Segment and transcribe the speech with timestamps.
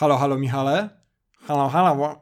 [0.00, 0.88] Halo, halo Michale?
[1.46, 2.20] Halo, halo.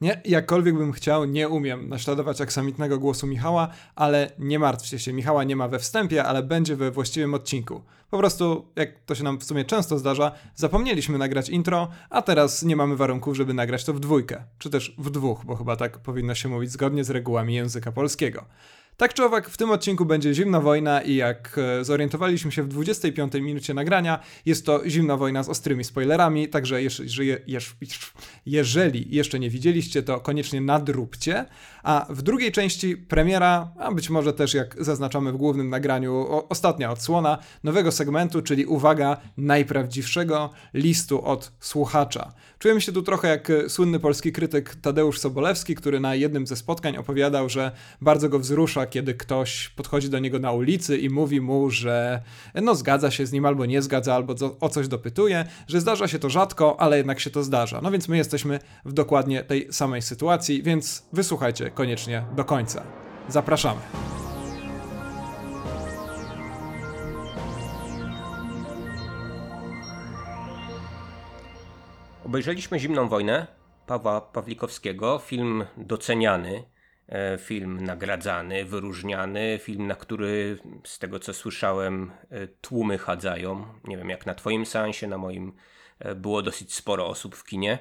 [0.00, 5.44] Nie, jakkolwiek bym chciał, nie umiem naśladować aksamitnego głosu Michała, ale nie martwcie się, Michała
[5.44, 7.82] nie ma we wstępie, ale będzie we właściwym odcinku.
[8.10, 12.62] Po prostu, jak to się nam w sumie często zdarza, zapomnieliśmy nagrać intro, a teraz
[12.62, 15.98] nie mamy warunków, żeby nagrać to w dwójkę, czy też w dwóch, bo chyba tak
[15.98, 18.44] powinno się mówić zgodnie z regułami języka polskiego.
[18.96, 22.68] Tak czy owak, w tym odcinku będzie zimna wojna i jak e, zorientowaliśmy się w
[22.68, 27.30] 25 minucie nagrania, jest to zimna wojna z ostrymi spoilerami, także jeżeli,
[28.46, 31.44] jeżeli jeszcze nie widzieliście, to koniecznie nadróbcie.
[31.82, 36.90] A w drugiej części premiera, a być może też jak zaznaczamy w głównym nagraniu, ostatnia
[36.90, 42.32] odsłona nowego segmentu, czyli uwaga, najprawdziwszego listu od słuchacza.
[42.58, 46.56] Czujemy się tu trochę jak e, słynny polski krytyk Tadeusz Sobolewski, który na jednym ze
[46.56, 47.70] spotkań opowiadał, że
[48.00, 52.22] bardzo go wzrusza, kiedy ktoś podchodzi do niego na ulicy i mówi mu, że
[52.54, 56.18] no zgadza się z nim albo nie zgadza, albo o coś dopytuje, że zdarza się
[56.18, 57.80] to rzadko, ale jednak się to zdarza.
[57.82, 62.82] No więc my jesteśmy w dokładnie tej samej sytuacji, więc wysłuchajcie koniecznie do końca.
[63.28, 63.80] Zapraszamy.
[72.26, 73.46] Obejrzeliśmy Zimną Wojnę
[73.86, 76.64] Pawła Pawlikowskiego, film doceniany,
[77.08, 83.66] e, film nagradzany, wyróżniany, film, na który z tego co słyszałem e, tłumy chadzają.
[83.84, 85.52] Nie wiem jak na twoim seansie, na moim
[85.98, 87.78] e, było dosyć sporo osób w kinie.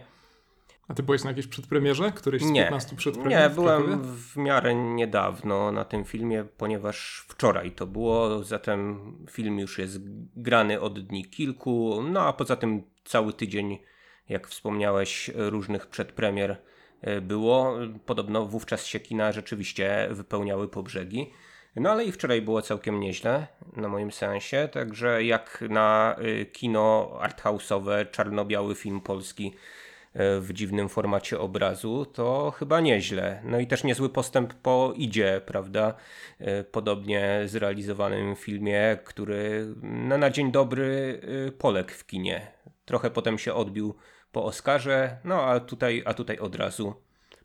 [0.87, 2.11] A ty byłeś na jakiejś przedpremierze?
[2.11, 3.41] Któryś z nie, 15 przedpremier?
[3.41, 9.01] Nie, w byłem w miarę niedawno na tym filmie, ponieważ wczoraj to było, zatem
[9.31, 9.99] film już jest
[10.35, 13.77] grany od dni kilku, no a poza tym cały tydzień
[14.29, 16.57] jak wspomniałeś, różnych przedpremier
[17.01, 17.77] e, było.
[18.05, 21.31] Podobno wówczas się kina rzeczywiście wypełniały po brzegi.
[21.75, 27.11] No ale i wczoraj było całkiem nieźle na moim sensie, także jak na e, kino
[27.21, 29.53] arthouse'owe, czarno-biały film polski
[30.13, 33.41] e, w dziwnym formacie obrazu, to chyba nieźle.
[33.43, 35.93] No i też niezły postęp po idzie, prawda?
[36.71, 41.21] Podobnie zrealizowanym filmie, który no, na dzień dobry
[41.57, 42.51] poległ w kinie.
[42.85, 43.95] Trochę potem się odbił
[44.35, 46.93] po Oscarze, no a tutaj, a tutaj od razu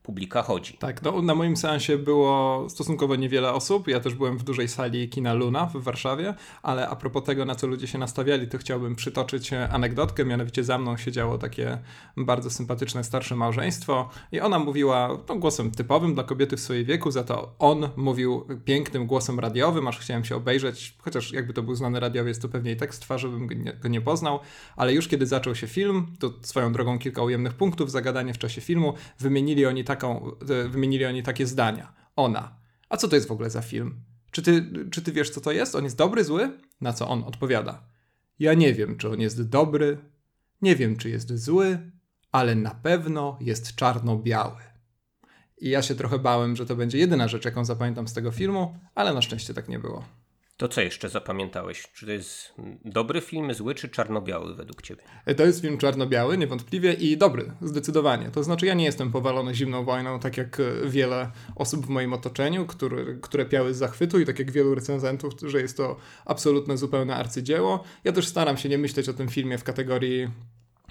[0.03, 0.75] publika chodzi.
[0.79, 3.89] Tak, no, na moim seansie było stosunkowo niewiele osób.
[3.89, 7.55] Ja też byłem w dużej sali kina Luna w Warszawie, ale a propos tego, na
[7.55, 10.25] co ludzie się nastawiali, to chciałbym przytoczyć anegdotkę.
[10.25, 11.79] Mianowicie za mną siedziało takie
[12.17, 17.11] bardzo sympatyczne starsze małżeństwo i ona mówiła no, głosem typowym dla kobiety w swoim wieku,
[17.11, 21.75] za to on mówił pięknym głosem radiowym, aż chciałem się obejrzeć, chociaż jakby to był
[21.75, 24.41] znany radiowiec, to pewnie i tekst trwa, żebym go nie, go nie poznał,
[24.77, 28.61] ale już kiedy zaczął się film, to swoją drogą kilka ujemnych punktów, zagadanie w czasie
[28.61, 30.31] filmu, wymienili oni taką,
[30.69, 31.93] wymienili oni takie zdania.
[32.17, 32.57] Ona.
[32.89, 34.01] A co to jest w ogóle za film?
[34.31, 35.75] Czy ty, czy ty wiesz, co to jest?
[35.75, 36.59] On jest dobry, zły?
[36.81, 37.83] Na co on odpowiada.
[38.39, 39.99] Ja nie wiem, czy on jest dobry,
[40.63, 41.91] nie wiem, czy jest zły,
[42.33, 44.63] ale na pewno jest czarno-biały.
[45.59, 48.79] I ja się trochę bałem, że to będzie jedyna rzecz, jaką zapamiętam z tego filmu,
[48.95, 50.05] ale na szczęście tak nie było.
[50.61, 51.89] To co jeszcze zapamiętałeś?
[51.95, 52.55] Czy to jest
[52.85, 55.03] dobry film, zły czy czarno-biały według ciebie?
[55.37, 58.31] To jest film czarno-biały, niewątpliwie i dobry, zdecydowanie.
[58.31, 62.67] To znaczy ja nie jestem powalony zimną wojną, tak jak wiele osób w moim otoczeniu,
[62.67, 67.17] które, które piały z zachwytu i tak jak wielu recenzentów, że jest to absolutne, zupełne
[67.17, 67.85] arcydzieło.
[68.05, 70.29] Ja też staram się nie myśleć o tym filmie w kategorii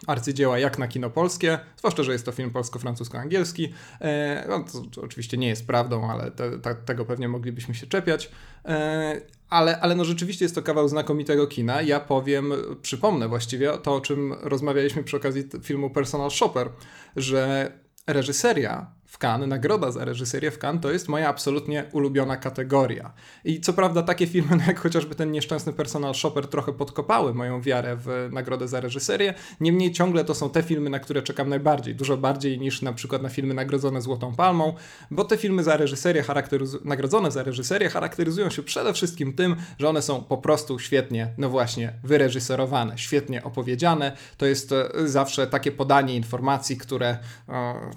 [0.08, 3.74] arcydzieła jak na kino polskie, zwłaszcza, że jest to film polsko-francusko-angielski.
[4.02, 7.88] E, no, to, to, oczywiście nie jest prawdą, ale te, te, tego pewnie moglibyśmy się
[7.88, 8.32] czepiać.
[8.66, 11.82] E, ale, ale no rzeczywiście jest to kawał znakomitego kina.
[11.82, 16.70] Ja powiem, przypomnę właściwie to, o czym rozmawialiśmy przy okazji filmu Personal Shopper,
[17.16, 17.72] że
[18.08, 23.14] reżyseria w Cannes, nagroda za reżyserię w Cannes to jest moja absolutnie ulubiona kategoria.
[23.44, 27.62] I co prawda takie filmy no jak chociażby ten nieszczęsny Personal Shopper trochę podkopały moją
[27.62, 31.96] wiarę w nagrodę za reżyserię, niemniej ciągle to są te filmy, na które czekam najbardziej,
[31.96, 34.74] dużo bardziej niż na przykład na filmy nagrodzone Złotą Palmą,
[35.12, 39.90] bo te filmy za reżyserię charakteryz- nagrodzone za reżyserię charakteryzują się przede wszystkim tym, że
[39.90, 44.18] one są po prostu świetnie, no właśnie, wyreżyserowane, świetnie opowiedziane.
[44.38, 47.18] To jest e, zawsze takie podanie informacji, które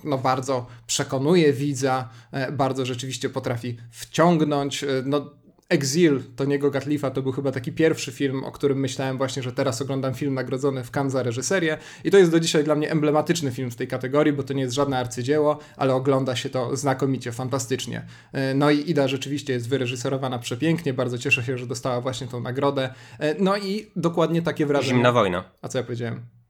[0.04, 4.84] no bardzo prze przekonuje widza, e, bardzo rzeczywiście potrafi wciągnąć.
[4.84, 5.30] E, no,
[5.68, 9.82] Exil Toniego Gatlifa to był chyba taki pierwszy film, o którym myślałem właśnie, że teraz
[9.82, 13.50] oglądam film nagrodzony w Cannes za reżyserię i to jest do dzisiaj dla mnie emblematyczny
[13.50, 17.32] film w tej kategorii, bo to nie jest żadne arcydzieło, ale ogląda się to znakomicie,
[17.32, 18.06] fantastycznie.
[18.32, 22.40] E, no i Ida rzeczywiście jest wyreżyserowana przepięknie, bardzo cieszę się, że dostała właśnie tą
[22.40, 22.94] nagrodę.
[23.38, 24.94] No i dokładnie takie wrażenie.
[24.94, 25.44] Zimna wojna.
[25.62, 26.41] A co ja powiedziałem?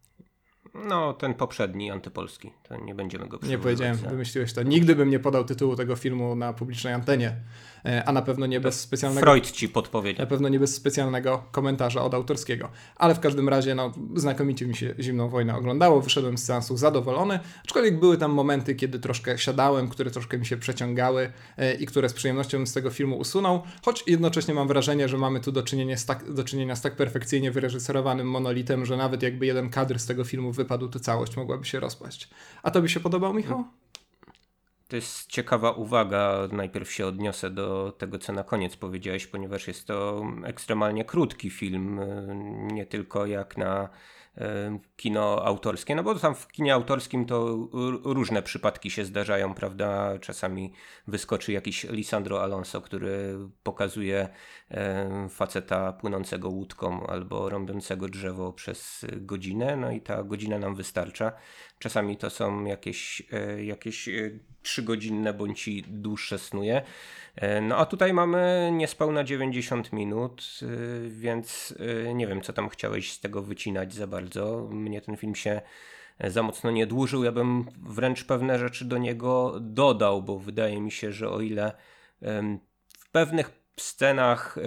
[0.88, 2.52] No, ten poprzedni, antypolski.
[2.62, 4.62] To nie będziemy go Nie powiedziałem, wymyśliłeś to.
[4.62, 7.36] Nigdy bym nie podał tytułu tego filmu na publicznej antenie,
[8.06, 9.26] a na pewno nie bez specjalnego...
[9.26, 10.22] Freud ci podpowiedział.
[10.22, 12.68] Na pewno nie bez specjalnego komentarza od autorskiego.
[12.96, 17.40] Ale w każdym razie, no, znakomicie mi się Zimną Wojnę oglądało, wyszedłem z seansu zadowolony,
[17.64, 22.08] aczkolwiek były tam momenty, kiedy troszkę siadałem, które troszkę mi się przeciągały e, i które
[22.08, 25.96] z przyjemnością z tego filmu usunął, choć jednocześnie mam wrażenie, że mamy tu do czynienia
[25.96, 30.06] z tak, do czynienia z tak perfekcyjnie wyreżyserowanym monolitem, że nawet jakby jeden kadr z
[30.06, 32.28] tego filmu wypadł, to całość mogłaby się rozpaść.
[32.62, 33.64] A to by się podobał, Michał?
[34.92, 36.48] To jest ciekawa uwaga.
[36.52, 42.00] Najpierw się odniosę do tego, co na koniec powiedziałeś, ponieważ jest to ekstremalnie krótki film.
[42.72, 43.88] Nie tylko jak na
[44.96, 47.68] kino autorskie, no bo tam w kinie autorskim to
[48.04, 50.18] różne przypadki się zdarzają, prawda?
[50.18, 50.72] Czasami
[51.06, 54.28] wyskoczy jakiś Lisandro Alonso, który pokazuje
[55.28, 61.32] faceta płynącego łódką albo rąbiącego drzewo przez godzinę, no i ta godzina nam wystarcza.
[61.82, 64.30] Czasami to są jakieś, e, jakieś e,
[64.62, 66.82] trzygodzinne bądź dłuższe snuje.
[67.36, 70.60] E, no a tutaj mamy niespełna 90 minut,
[71.08, 71.74] więc
[72.14, 74.21] nie wiem, co tam chciałeś z tego wycinać za bardzo.
[74.70, 75.60] Mnie ten film się
[76.24, 77.24] za mocno nie dłużył.
[77.24, 81.72] Ja bym wręcz pewne rzeczy do niego dodał, bo wydaje mi się, że o ile
[82.98, 84.58] w pewnych scenach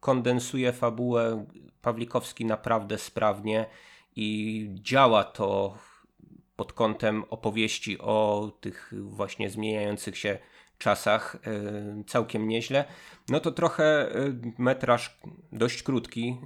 [0.00, 1.46] kondensuje fabułę
[1.82, 3.66] Pawlikowski naprawdę sprawnie
[4.16, 5.78] i działa to
[6.56, 10.38] pod kątem opowieści o tych właśnie zmieniających się
[10.80, 12.84] czasach e, całkiem nieźle.
[13.28, 14.14] No to trochę e,
[14.58, 15.18] metraż
[15.52, 16.36] dość krótki,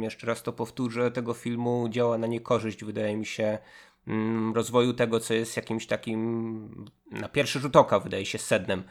[0.00, 3.58] e, jeszcze raz to powtórzę, tego filmu działa na niekorzyść, wydaje mi się,
[4.06, 8.82] mm, rozwoju tego, co jest jakimś takim na pierwszy rzut oka, wydaje się, sednem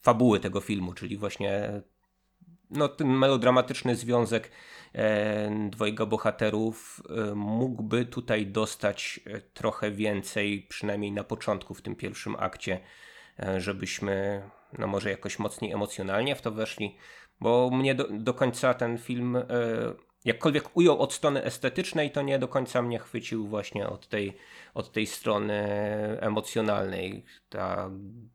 [0.00, 1.82] fabuły tego filmu, czyli właśnie
[2.70, 4.50] no, ten melodramatyczny związek
[4.96, 7.02] E, dwojga bohaterów
[7.34, 12.80] mógłby tutaj dostać e, trochę więcej, przynajmniej na początku, w tym pierwszym akcie,
[13.56, 14.42] żebyśmy
[14.78, 16.96] no może jakoś mocniej emocjonalnie w to weszli,
[17.40, 19.38] bo mnie do, do końca ten film
[20.26, 24.36] jakkolwiek ujął od strony estetycznej, to nie do końca mnie chwycił właśnie od tej,
[24.74, 25.62] od tej strony
[26.20, 27.24] emocjonalnej.
[27.48, 27.90] Ta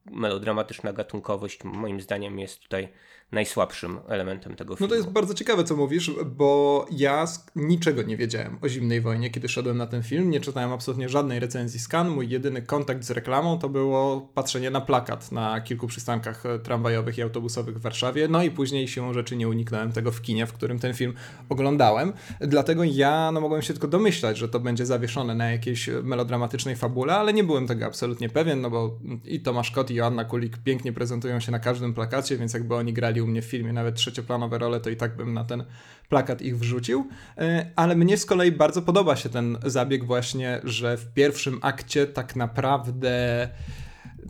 [0.06, 2.90] melodramatyczna gatunkowość moim zdaniem jest tutaj
[3.32, 4.88] najsłabszym elementem tego filmu.
[4.88, 7.26] No to jest bardzo ciekawe, co mówisz, bo ja
[7.56, 10.30] niczego nie wiedziałem o Zimnej Wojnie, kiedy szedłem na ten film.
[10.30, 12.10] Nie czytałem absolutnie żadnej recenzji skan.
[12.10, 17.18] Mój jedyny kontakt z reklamą to było patrzenie na plakat na kilku przystankach e, tramwajowych
[17.18, 18.28] i autobusowych w Warszawie.
[18.28, 21.14] No i później siłą rzeczy nie uniknąłem tego w kinie, w którym ten film
[21.50, 22.14] oglądałem.
[22.40, 27.16] Dlatego ja no, mogłem się tylko domyślać, że to będzie zawieszone na jakiejś melodramatycznej fabule,
[27.16, 30.94] ale nie byłem tego absolutnie pewien, no bo i Tomasz Kot i Joanna Kulik pięknie
[30.94, 34.58] prezentują się na każdym plakacie, więc jakby oni grali u mnie w filmie nawet trzecioplanowe
[34.58, 35.64] role, to i tak bym na ten
[36.10, 37.08] plakat ich wrzucił.
[37.38, 42.08] E, ale mnie z kolei bardzo podoba się ten zabieg właśnie, że w pierwszym akcie
[42.08, 43.50] tak naprawdę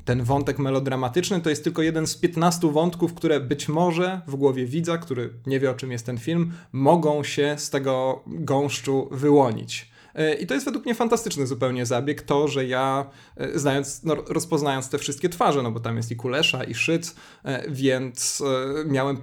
[0.05, 4.65] ten wątek melodramatyczny to jest tylko jeden z 15 wątków, które być może w głowie
[4.65, 9.90] widza, który nie wie o czym jest ten film, mogą się z tego gąszczu wyłonić.
[10.15, 13.05] E, I to jest według mnie fantastyczny zupełnie zabieg, to, że ja
[13.37, 17.15] e, znając, no, rozpoznając te wszystkie twarze, no bo tam jest i Kulesza, i Szyc,
[17.45, 18.43] e, więc
[18.85, 19.17] miałem,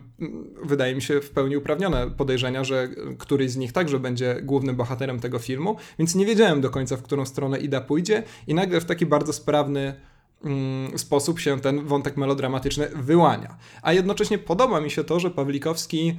[0.62, 2.88] wydaje mi się, w pełni uprawnione podejrzenia, że
[3.19, 7.02] któryś z nich także będzie głównym bohaterem tego filmu, więc nie wiedziałem do końca, w
[7.02, 9.94] którą stronę Ida pójdzie i nagle w taki bardzo sprawny
[10.44, 13.56] mm, sposób się ten wątek melodramatyczny wyłania.
[13.82, 16.17] A jednocześnie podoba mi się to, że Pawlikowski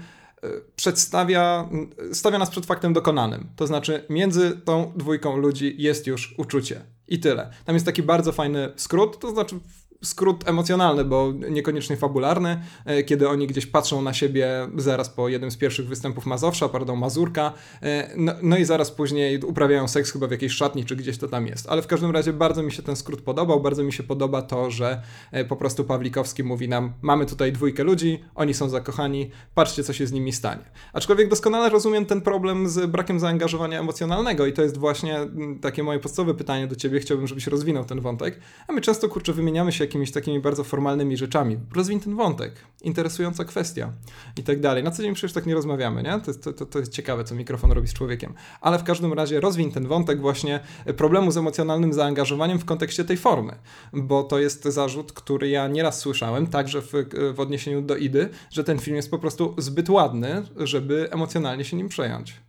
[0.75, 1.69] przedstawia,
[2.13, 3.47] stawia nas przed faktem dokonanym.
[3.55, 6.81] To znaczy, między tą dwójką ludzi jest już uczucie.
[7.07, 7.51] I tyle.
[7.65, 9.59] Tam jest taki bardzo fajny skrót, to znaczy
[10.03, 15.51] skrót emocjonalny, bo niekoniecznie fabularny, e, kiedy oni gdzieś patrzą na siebie zaraz po jednym
[15.51, 20.27] z pierwszych występów Mazowsza, pardon, Mazurka, e, no, no, i zaraz później uprawiają seks chyba
[20.27, 21.69] w jakiejś szatni, czy gdzieś to tam jest.
[21.69, 24.71] Ale w każdym razie bardzo mi się ten skrót podobał, bardzo mi się podoba to,
[24.71, 25.01] że
[25.31, 29.93] e, po prostu Pawlikowski mówi nam, mamy tutaj dwójkę ludzi, oni są zakochani, patrzcie co
[29.93, 30.63] się z nimi stanie.
[30.93, 35.83] Aczkolwiek doskonale rozumiem ten problem z brakiem zaangażowania emocjonalnego i to jest właśnie mm, takie
[35.83, 39.71] moje podstawowe pytanie do ciebie, chciałbym, żebyś rozwinął ten wątek, a my często, kurczę, wymieniamy
[39.71, 41.57] się jakimiś takimi bardzo formalnymi rzeczami.
[41.75, 43.93] Rozwiń ten wątek, interesująca kwestia
[44.37, 44.83] i tak dalej.
[44.83, 46.21] Na co dzień przecież tak nie rozmawiamy, nie?
[46.43, 48.33] To, to, to jest ciekawe, co mikrofon robi z człowiekiem.
[48.61, 50.59] Ale w każdym razie rozwiń ten wątek właśnie
[50.97, 53.55] problemu z emocjonalnym zaangażowaniem w kontekście tej formy,
[53.93, 56.91] bo to jest zarzut, który ja nieraz słyszałem, także w,
[57.33, 61.77] w odniesieniu do Idy, że ten film jest po prostu zbyt ładny, żeby emocjonalnie się
[61.77, 62.41] nim przejąć.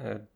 [0.00, 0.26] E,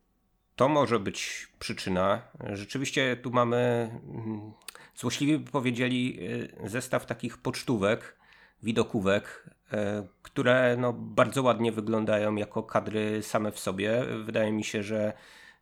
[0.56, 2.22] to może być przyczyna.
[2.52, 4.52] Rzeczywiście tu mamy mm,
[4.96, 6.18] Złośliwi by powiedzieli
[6.64, 8.16] y, zestaw takich pocztówek,
[8.62, 9.76] widokówek, y,
[10.22, 14.04] które no bardzo ładnie wyglądają jako kadry same w sobie.
[14.24, 15.12] Wydaje mi się, że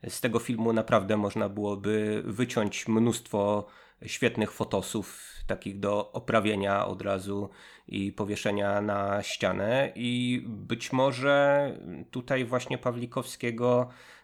[0.08, 3.66] z tego filmu naprawdę można byłoby wyciąć mnóstwo
[4.06, 7.50] świetnych fotosów, takich do oprawienia od razu
[7.88, 9.92] i powieszenia na ścianę.
[9.94, 11.70] I być może
[12.10, 14.19] tutaj właśnie Pawlikowskiego e,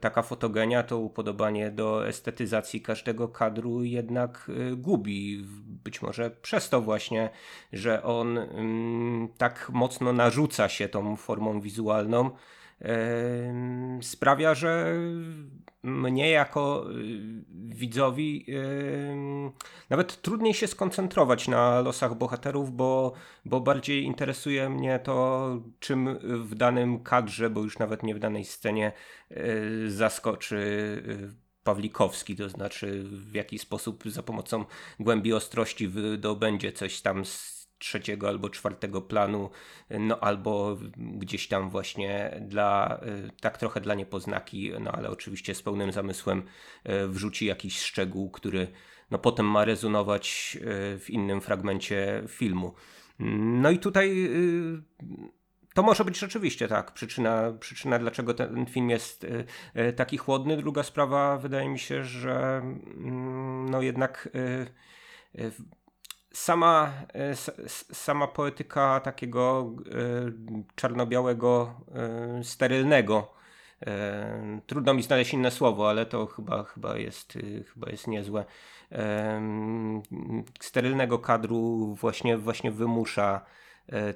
[0.00, 5.44] taka fotogenia, to upodobanie do estetyzacji każdego kadru jednak e, gubi.
[5.84, 7.30] Być może przez to właśnie,
[7.72, 12.30] że on mm, tak mocno narzuca się tą formą wizualną,
[14.02, 14.94] sprawia, że
[15.82, 18.46] mnie jako y, widzowi
[19.90, 23.12] nawet trudniej się skoncentrować na losach bohaterów, bo,
[23.44, 28.44] bo bardziej interesuje mnie to, czym w danym kadrze, bo już nawet nie w danej
[28.44, 28.92] scenie,
[29.30, 34.64] y, zaskoczy y, Pawlikowski, to znaczy w jaki sposób za pomocą
[35.00, 39.50] głębi ostrości wydobędzie coś tam z trzeciego albo czwartego planu,
[39.90, 45.62] no albo gdzieś tam właśnie dla, y, tak trochę dla niepoznaki, no ale oczywiście z
[45.62, 48.68] pełnym zamysłem y, wrzuci jakiś szczegół, który
[49.10, 52.74] no potem ma rezonować y, w innym fragmencie filmu.
[53.18, 54.30] No i tutaj
[55.74, 59.26] to może być rzeczywiście tak, przyczyna, przyczyna dlaczego ten film jest
[59.96, 60.56] taki chłodny.
[60.56, 64.28] Druga sprawa, wydaje mi się, że mm, no jednak
[66.38, 67.36] sama, e,
[67.92, 73.38] sama poetyka takiego e, czarno-białego, e, sterylnego.
[74.66, 77.38] Trudno mi znaleźć inne słowo, ale to chyba, chyba, jest,
[77.74, 78.44] chyba jest niezłe.
[80.60, 83.40] Sterylnego kadru właśnie, właśnie wymusza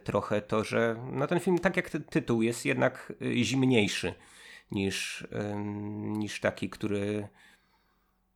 [0.04, 3.12] trochę to, że no ten film, tak jak tytuł, jest jednak
[3.42, 4.14] zimniejszy
[4.70, 5.26] niż,
[6.02, 7.28] niż taki, który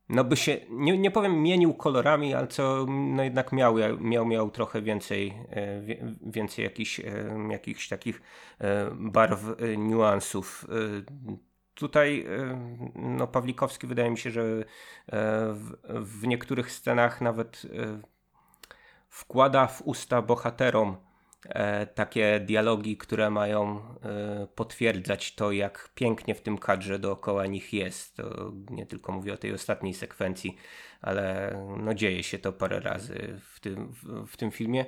[0.09, 4.51] no by się, nie, nie powiem mienił kolorami, ale co no jednak miał, miał, miał
[4.51, 5.81] trochę więcej, e,
[6.21, 7.03] więcej jakichś, e,
[7.51, 8.21] jakichś takich
[8.59, 9.41] e, barw,
[9.77, 10.67] niuansów.
[11.73, 12.25] Tutaj
[12.95, 14.63] no, Pawlikowski wydaje mi się, że
[15.53, 17.61] w, w niektórych scenach nawet
[19.09, 20.97] wkłada w usta bohaterom
[21.95, 28.15] takie dialogi, które mają e, potwierdzać to, jak pięknie w tym kadrze dookoła nich jest.
[28.15, 30.57] To nie tylko mówię o tej ostatniej sekwencji,
[31.01, 33.93] ale no dzieje się to parę razy w tym,
[34.27, 34.85] w, tym filmie.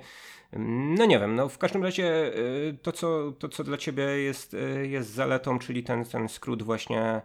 [0.96, 2.32] No nie wiem, no w każdym razie e,
[2.82, 7.22] to, co, to, co dla ciebie jest, jest zaletą, czyli ten, ten skrót właśnie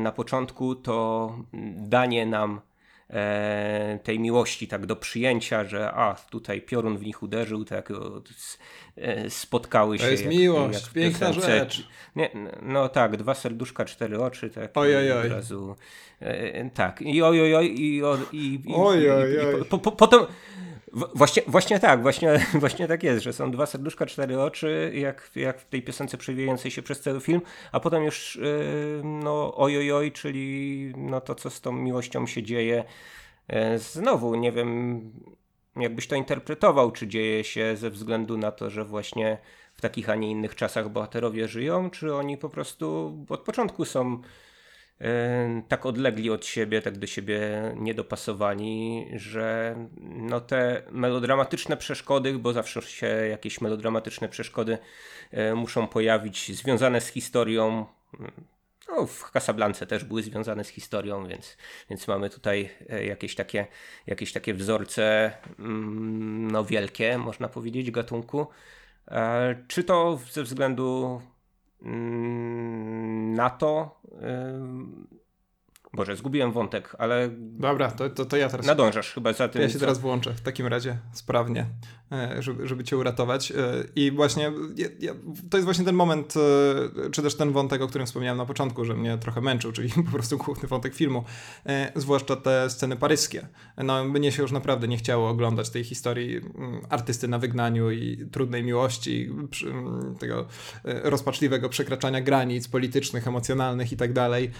[0.00, 1.36] na początku, to
[1.76, 2.71] danie nam e,
[4.02, 7.92] tej miłości tak do przyjęcia, że a tutaj piorun w nich uderzył, tak
[8.96, 10.04] e, spotkały się.
[10.04, 11.88] To jest jak, miłość, jak piękna rzecz.
[12.16, 12.30] Nie,
[12.62, 14.70] no tak, dwa serduszka, cztery oczy, tak.
[14.74, 15.26] Oj, oj, oj.
[15.26, 15.76] Od razu,
[16.20, 18.02] e, tak, i oj, oj, oj, i, i,
[18.32, 19.60] i, i, oj, oj, oj.
[19.60, 20.20] i po, po, potem
[20.92, 25.60] Właśnie, właśnie tak, właśnie, właśnie tak jest, że są dwa serduszka, cztery oczy, jak, jak
[25.60, 27.40] w tej piosence przewijającej się przez cały film,
[27.72, 32.42] a potem już yy, no oj, oj, czyli no to, co z tą miłością się
[32.42, 32.84] dzieje.
[33.48, 35.00] Yy, znowu, nie wiem,
[35.76, 39.38] jakbyś to interpretował, czy dzieje się ze względu na to, że właśnie
[39.74, 44.20] w takich, a nie innych czasach bohaterowie żyją, czy oni po prostu od początku są
[45.68, 47.40] tak odlegli od siebie, tak do siebie
[47.76, 54.78] niedopasowani, że no te melodramatyczne przeszkody, bo zawsze się jakieś melodramatyczne przeszkody
[55.54, 57.86] muszą pojawić, związane z historią.
[58.88, 61.56] No, w Casablance też były związane z historią, więc,
[61.90, 63.66] więc mamy tutaj e, jakieś takie,
[64.06, 68.46] jakieś takie wzorce mm, no, wielkie, można powiedzieć, gatunku.
[69.08, 71.20] E, czy to ze względu
[71.82, 74.00] Mm, na to.
[75.92, 77.30] Boże, zgubiłem wątek, ale.
[77.38, 78.66] Dobra, to, to, to ja teraz.
[78.66, 79.62] Nadążasz chyba za tym.
[79.62, 79.80] Ja się co...
[79.80, 81.66] teraz włączę w takim razie sprawnie,
[82.38, 83.50] żeby, żeby cię uratować.
[83.50, 83.54] E,
[83.96, 85.14] I właśnie ja, ja,
[85.50, 86.34] to jest właśnie ten moment,
[87.06, 89.88] e, czy też ten wątek, o którym wspomniałem na początku, że mnie trochę męczył, czyli
[90.06, 91.24] po prostu główny wątek filmu.
[91.96, 93.46] Zwłaszcza te sceny paryskie.
[93.76, 96.40] No, mnie się już naprawdę nie chciało oglądać tej historii
[96.88, 99.30] artysty na wygnaniu i trudnej miłości,
[100.18, 100.46] tego
[100.84, 104.50] rozpaczliwego przekraczania granic politycznych, emocjonalnych i tak dalej.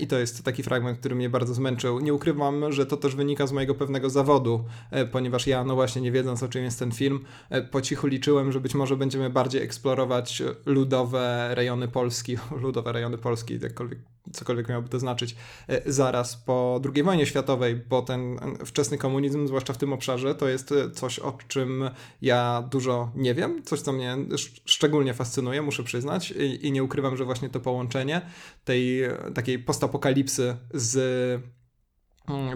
[0.00, 2.00] I to jest taki fragment który mnie bardzo zmęczył.
[2.00, 6.02] Nie ukrywam, że to też wynika z mojego pewnego zawodu, e, ponieważ ja, no właśnie,
[6.02, 9.30] nie wiedząc o czym jest ten film, e, po cichu liczyłem, że być może będziemy
[9.30, 13.98] bardziej eksplorować ludowe rejony Polski, ludowe rejony Polski, jakkolwiek
[14.32, 15.36] cokolwiek miałoby to znaczyć,
[15.68, 20.48] e, zaraz po II wojnie światowej, bo ten wczesny komunizm, zwłaszcza w tym obszarze, to
[20.48, 21.90] jest coś, o czym
[22.22, 24.16] ja dużo nie wiem, coś, co mnie
[24.64, 28.20] szczególnie fascynuje, muszę przyznać, i, i nie ukrywam, że właśnie to połączenie
[28.64, 29.00] tej
[29.34, 31.42] takiej postapokalipsy z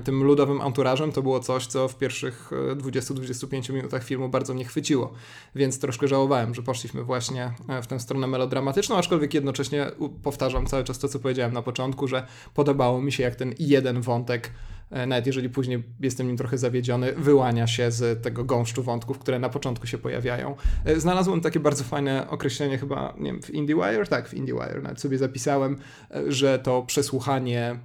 [0.04, 5.12] tym ludowym anturażem to było coś, co w pierwszych 20-25 minutach filmu bardzo mnie chwyciło,
[5.54, 9.86] więc troszkę żałowałem, że poszliśmy właśnie w tę stronę melodramatyczną, aczkolwiek jednocześnie
[10.22, 14.00] powtarzam cały czas to, co powiedziałem na początku, że podobało mi się, jak ten jeden
[14.00, 14.50] wątek
[14.90, 19.38] E, nawet jeżeli później jestem nim trochę zawiedziony, wyłania się z tego gąszczu wątków, które
[19.38, 20.56] na początku się pojawiają.
[20.84, 24.06] E, znalazłem takie bardzo fajne określenie chyba, nie wiem, w IndieWire?
[24.08, 25.76] Tak, w IndieWire, nawet sobie zapisałem,
[26.10, 27.78] e, że to przesłuchanie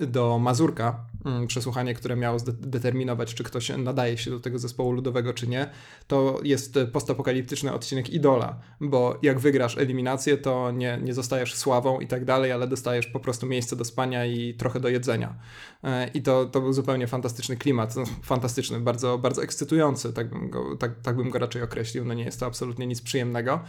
[0.00, 5.34] do Mazurka, mm, przesłuchanie, które miało zdeterminować, czy ktoś nadaje się do tego zespołu ludowego,
[5.34, 5.70] czy nie,
[6.06, 12.06] to jest postapokaliptyczny odcinek Idola, bo jak wygrasz eliminację, to nie, nie zostajesz sławą i
[12.06, 15.34] tak dalej, ale dostajesz po prostu miejsce do spania i trochę do jedzenia.
[15.84, 20.50] E, I to, to był zupełnie fantastyczny klimat, no, fantastyczny, bardzo, bardzo ekscytujący, tak bym,
[20.50, 23.60] go, tak, tak bym go raczej określił, no nie jest to absolutnie nic przyjemnego.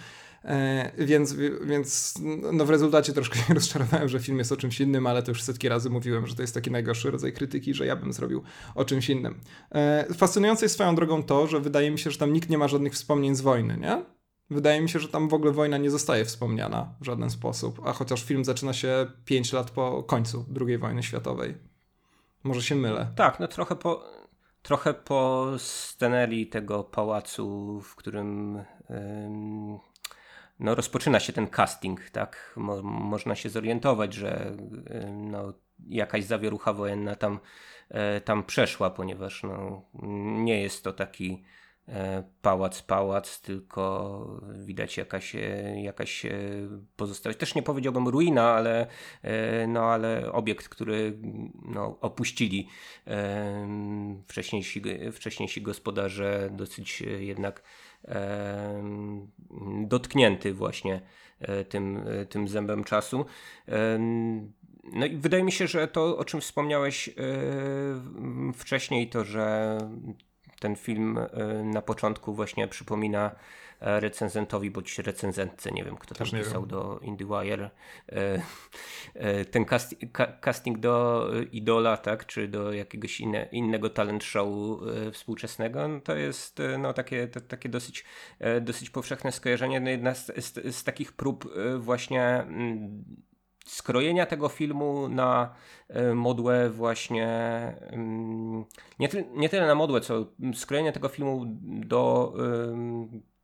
[0.45, 1.33] E, więc,
[1.63, 2.13] więc
[2.53, 5.43] no w rezultacie troszkę się rozczarowałem, że film jest o czymś innym, ale to już
[5.43, 8.43] setki razy mówiłem, że to jest taki najgorszy rodzaj krytyki, że ja bym zrobił
[8.75, 9.39] o czymś innym.
[9.71, 12.67] E, fascynujące jest swoją drogą to, że wydaje mi się, że tam nikt nie ma
[12.67, 14.05] żadnych wspomnień z wojny, nie?
[14.49, 17.93] Wydaje mi się, że tam w ogóle wojna nie zostaje wspomniana w żaden sposób, a
[17.93, 21.57] chociaż film zaczyna się 5 lat po końcu II wojny światowej.
[22.43, 23.11] Może się mylę.
[23.15, 24.03] Tak, no trochę po,
[24.61, 28.59] trochę po scenerii tego pałacu, w którym
[30.59, 32.53] no, rozpoczyna się ten casting, tak?
[32.57, 34.51] Mo można się zorientować, że
[35.11, 35.53] no,
[35.87, 37.39] jakaś zawierucha wojenna tam,
[37.89, 39.81] e, tam przeszła, ponieważ no,
[40.43, 41.43] nie jest to taki
[41.87, 46.25] e, pałac, pałac, tylko widać jakaś, e, jakaś
[46.95, 47.39] pozostałość.
[47.39, 48.87] Też nie powiedziałbym ruina, ale,
[49.67, 51.17] no, ale obiekt, który
[51.65, 52.67] no, opuścili
[54.27, 54.81] wcześniejsi,
[55.11, 57.63] wcześniejsi gospodarze, dosyć jednak
[59.83, 61.01] dotknięty właśnie
[61.39, 63.25] e, tym, e, tym zębem czasu.
[64.93, 67.13] No i wydaje mi się, że to, o czym wspomniałeś e,
[68.53, 69.77] wcześniej, to że
[70.59, 71.19] ten film
[71.63, 73.35] na początku właśnie przypomina
[73.83, 77.69] recenzentowi bądź recenzentce, nie wiem kto tam pisał do IndieWire,
[78.11, 78.41] e,
[79.13, 79.95] e, ten cast,
[80.41, 84.47] casting do Idola, tak, czy do jakiegoś inne, innego talent show
[85.07, 88.05] e, współczesnego, no to jest no, takie, to, takie dosyć,
[88.61, 89.79] dosyć powszechne skojarzenie.
[89.79, 93.03] No, jedna z, z, z takich prób właśnie mm,
[93.65, 95.55] skrojenia tego filmu na
[96.15, 97.27] modłę właśnie
[97.89, 98.65] mm,
[98.99, 102.33] nie, ty, nie tyle na modłę, co skrojenie tego filmu do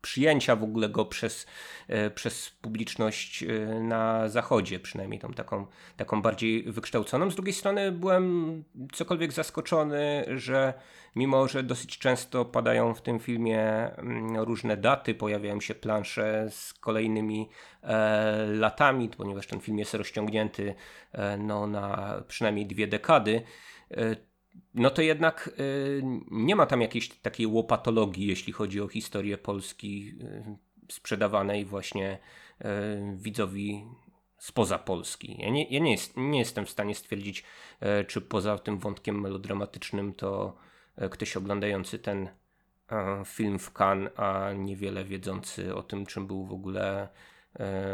[0.02, 1.48] przyjęcia w ogóle go przez,
[1.88, 3.48] e, przez publiczność e,
[3.80, 5.66] na zachodzie, przynajmniej tą taką,
[5.98, 7.32] taką bardziej wykształconą.
[7.32, 10.74] Z drugiej strony byłem cokolwiek zaskoczony, że
[11.16, 13.62] mimo, że dosyć często padają w tym filmie
[13.98, 17.50] mm, różne daty, pojawiają się plansze z kolejnymi
[17.84, 20.76] e, latami, ponieważ ten film jest rozciągnięty
[21.12, 23.42] e, no, na przynajmniej dwie dekady,
[23.92, 24.29] e,
[24.74, 30.13] no to jednak y, nie ma tam jakiejś takiej łopatologii, jeśli chodzi o historię Polski
[30.22, 30.58] y,
[30.91, 32.19] sprzedawanej właśnie
[32.62, 32.65] y,
[33.17, 33.86] widzowi
[34.38, 35.38] spoza Polski.
[35.39, 37.43] Ja, nie, ja nie, jest, nie, jestem w stanie stwierdzić,
[38.08, 40.58] czy poza tym wątkiem melodramatycznym to
[41.12, 42.30] ktoś oglądający ten
[43.26, 47.10] film w Cannes, a niewiele wiedzący o tym, czym był w ogóle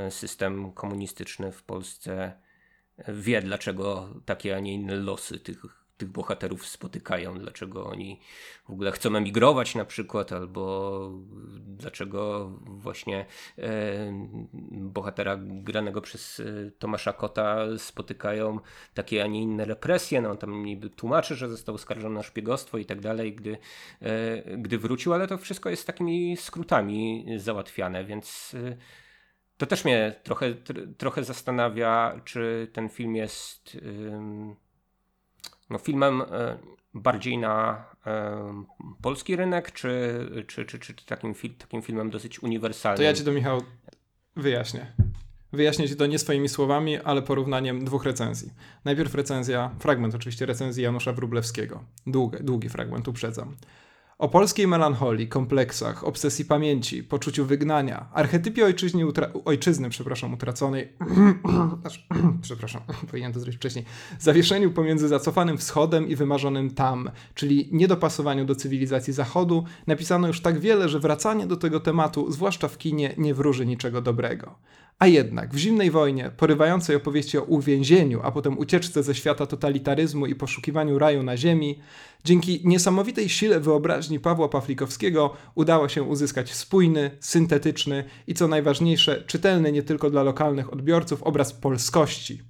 [0.10, 2.34] system komunistyczny w Polsce,
[3.08, 8.20] wie, dlaczego takie, a nie inne losy tych tych bohaterów spotykają, dlaczego oni
[8.66, 11.12] w ogóle chcą emigrować na przykład, albo
[11.60, 13.26] dlaczego właśnie
[13.58, 13.66] e,
[14.72, 18.60] bohatera granego przez e, Tomasza Kota spotykają
[18.94, 20.22] takie, a nie inne represje.
[20.22, 23.58] No, on tam niby tłumaczy, że został oskarżony o szpiegostwo i tak dalej, gdy,
[24.02, 28.78] e, gdy wrócił, ale to wszystko jest takimi skrótami załatwiane, więc e,
[29.58, 30.54] to też mnie trochę,
[30.98, 33.78] trochę zastanawia, czy ten film jest
[35.70, 36.58] no, filmem e,
[36.94, 38.64] bardziej na e,
[39.02, 42.98] polski rynek, czy, czy, czy, czy takim, takim filmem dosyć uniwersalnym?
[42.98, 43.62] To ja ci to, Michał,
[44.36, 44.96] wyjaśnię.
[45.54, 48.52] Wyjaśnię ci to nie swoimi słowami, ale porównaniem dwóch recenzji.
[48.86, 51.84] Najpierw recenzja, fragment oczywiście recenzji Janusza Wrublewskiego.
[52.08, 53.56] Długi, długi fragment, uprzedzam.
[54.18, 58.74] O polskiej melancholii, kompleksach, obsesji pamięci, poczuciu wygnania, archetypie
[59.08, 60.94] utra ojczyzny przepraszam, utraconej,
[62.42, 63.86] przepraszam, powinienem to zrobić wcześniej,
[64.20, 70.60] zawieszeniu pomiędzy zacofanym wschodem i wymarzonym tam, czyli niedopasowaniu do cywilizacji zachodu, napisano już tak
[70.60, 74.56] wiele, że wracanie do tego tematu, zwłaszcza w kinie, nie wróży niczego dobrego.
[75.00, 80.26] A jednak w zimnej wojnie, porywającej opowieści o uwięzieniu, a potem ucieczce ze świata totalitaryzmu
[80.26, 81.80] i poszukiwaniu raju na ziemi,
[82.24, 89.72] dzięki niesamowitej sile wyobraźni Pawła Pawlikowskiego udało się uzyskać spójny, syntetyczny i co najważniejsze, czytelny
[89.72, 92.42] nie tylko dla lokalnych odbiorców obraz polskości.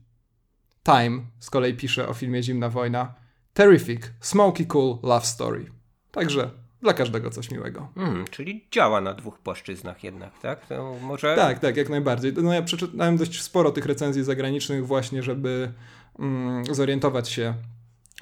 [0.83, 3.15] Time z kolei pisze o filmie Zimna Wojna.
[3.53, 5.65] Terrific, smoky cool love story.
[6.11, 6.49] Także
[6.81, 7.87] dla każdego coś miłego.
[7.97, 10.65] Mm, czyli działa na dwóch płaszczyznach jednak, tak?
[10.65, 11.35] To może...
[11.35, 12.33] Tak, tak, jak najbardziej.
[12.33, 15.71] No ja przeczytałem dość sporo tych recenzji zagranicznych właśnie, żeby
[16.19, 17.53] mm, zorientować się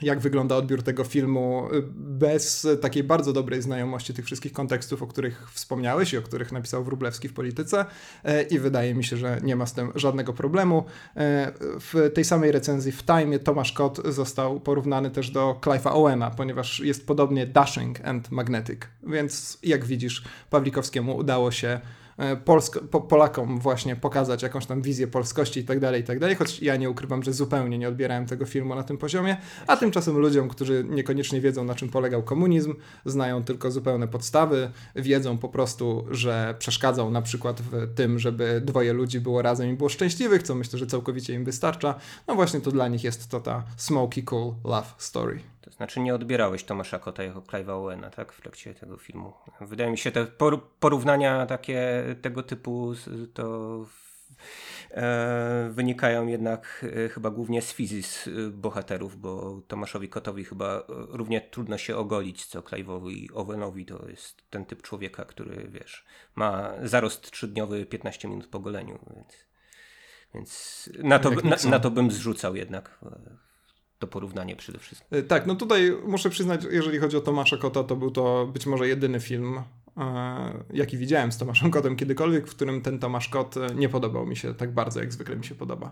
[0.04, 5.08] jak wygląda odbiór tego filmu y, bez takiej bardzo dobrej znajomości tych wszystkich kontekstów, o
[5.08, 7.86] których wspomniałeś i o których napisał Wróblewski w polityce
[8.24, 10.86] e, i wydaje mi się, że nie ma z tym żadnego problemu.
[11.18, 16.32] E, w tej samej recenzji w Time Tomasz Kot został porównany też do Clive'a Owena,
[16.32, 21.82] ponieważ jest podobnie dashing and magnetic, więc jak widzisz Pawlikowskiemu udało się
[22.46, 26.36] Polsko, po, Polakom właśnie pokazać jakąś tam wizję polskości i tak dalej, i tak dalej,
[26.36, 30.18] choć ja nie ukrywam, że zupełnie nie odbierałem tego filmu na tym poziomie, a tymczasem
[30.18, 36.06] ludziom, którzy niekoniecznie wiedzą, na czym polegał komunizm, znają tylko zupełne podstawy, wiedzą po prostu,
[36.12, 40.56] że przeszkadzał na przykład w tym, żeby dwoje ludzi było razem i było szczęśliwych, co
[40.56, 41.96] myślę, że całkowicie im wystarcza,
[42.28, 45.53] no właśnie to dla nich jest to ta smoky cool love story.
[45.64, 48.34] To znaczy nie odbierałeś Tomasza Kota jako Clive'a Owena, tak?
[48.34, 49.34] W trakcie tego filmu.
[49.62, 50.26] Wydaje mi się te
[50.80, 52.94] porównania takie tego typu
[53.34, 53.86] to
[54.92, 60.84] e, wynikają jednak e, chyba głównie z fizis e, bohaterów, bo Tomaszowi Kotowi chyba e,
[60.90, 63.86] równie trudno się ogolić, co Clive'owi Owenowi.
[63.86, 69.46] To jest ten typ człowieka, który, wiesz, ma zarost trzydniowy 15 minut po goleniu, więc,
[70.34, 73.00] więc na, to, na, na to bym zrzucał jednak
[74.04, 75.20] to porównanie przede wszystkim.
[75.20, 78.66] E, tak, no tutaj muszę przyznać, jeżeli chodzi o Tomasza Kota, to był to być
[78.66, 79.60] może jedyny film,
[79.98, 84.26] e, jaki widziałem z Tomaszem Kotem kiedykolwiek, w którym ten Tomasz Kot e, nie podobał
[84.26, 85.92] mi się tak bardzo, jak zwykle mi się podoba.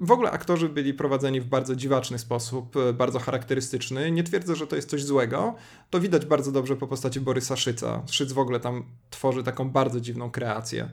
[0.00, 4.10] W ogóle aktorzy byli prowadzeni w bardzo dziwaczny sposób, bardzo charakterystyczny.
[4.10, 5.54] Nie twierdzę, że to jest coś złego.
[5.90, 8.02] To widać bardzo dobrze po postaci Borysa Szyca.
[8.10, 10.88] Szyc w ogóle tam tworzy taką bardzo dziwną kreację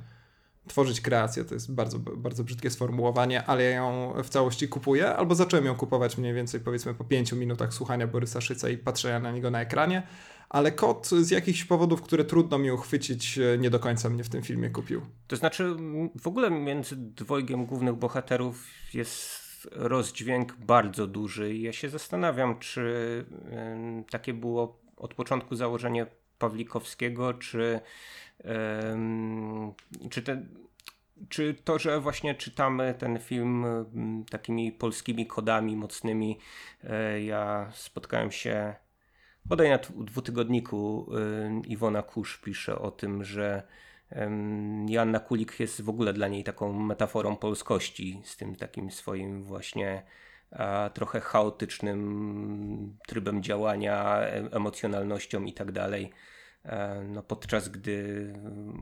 [0.69, 1.45] tworzyć kreację.
[1.45, 5.75] To jest bardzo, bardzo brzydkie sformułowanie, ale ja ją w całości kupuję, albo zacząłem ją
[5.75, 9.61] kupować mniej więcej powiedzmy po pięciu minutach słuchania Borysa Szyca i patrzenia na niego na
[9.61, 10.03] ekranie,
[10.49, 14.29] ale kot z jakichś powodów, które trudno mi uchwycić, e, nie do końca mnie w
[14.29, 15.01] tym filmie kupił.
[15.27, 15.75] To znaczy
[16.21, 23.25] w ogóle między dwojgiem głównych bohaterów jest rozdźwięk bardzo duży ja się zastanawiam, czy
[24.11, 26.05] takie było od początku założenie
[26.39, 27.79] Pawlikowskiego, czy
[30.09, 30.49] czy, ten,
[31.29, 33.65] czy to, że właśnie czytamy ten film
[34.29, 36.39] takimi polskimi kodami mocnymi,
[36.83, 38.75] e, ja spotkałem się
[39.45, 41.11] bodaj na dwutygodniku
[41.67, 43.63] Iwona Kusz pisze o tym, że
[44.87, 50.03] Joanna Kulik jest w ogóle dla niej taką metaforą polskości z tym takim swoim właśnie
[50.93, 54.19] trochę chaotycznym trybem działania,
[54.51, 56.11] emocjonalnością i tak dalej.
[56.65, 58.33] E, no, podczas gdy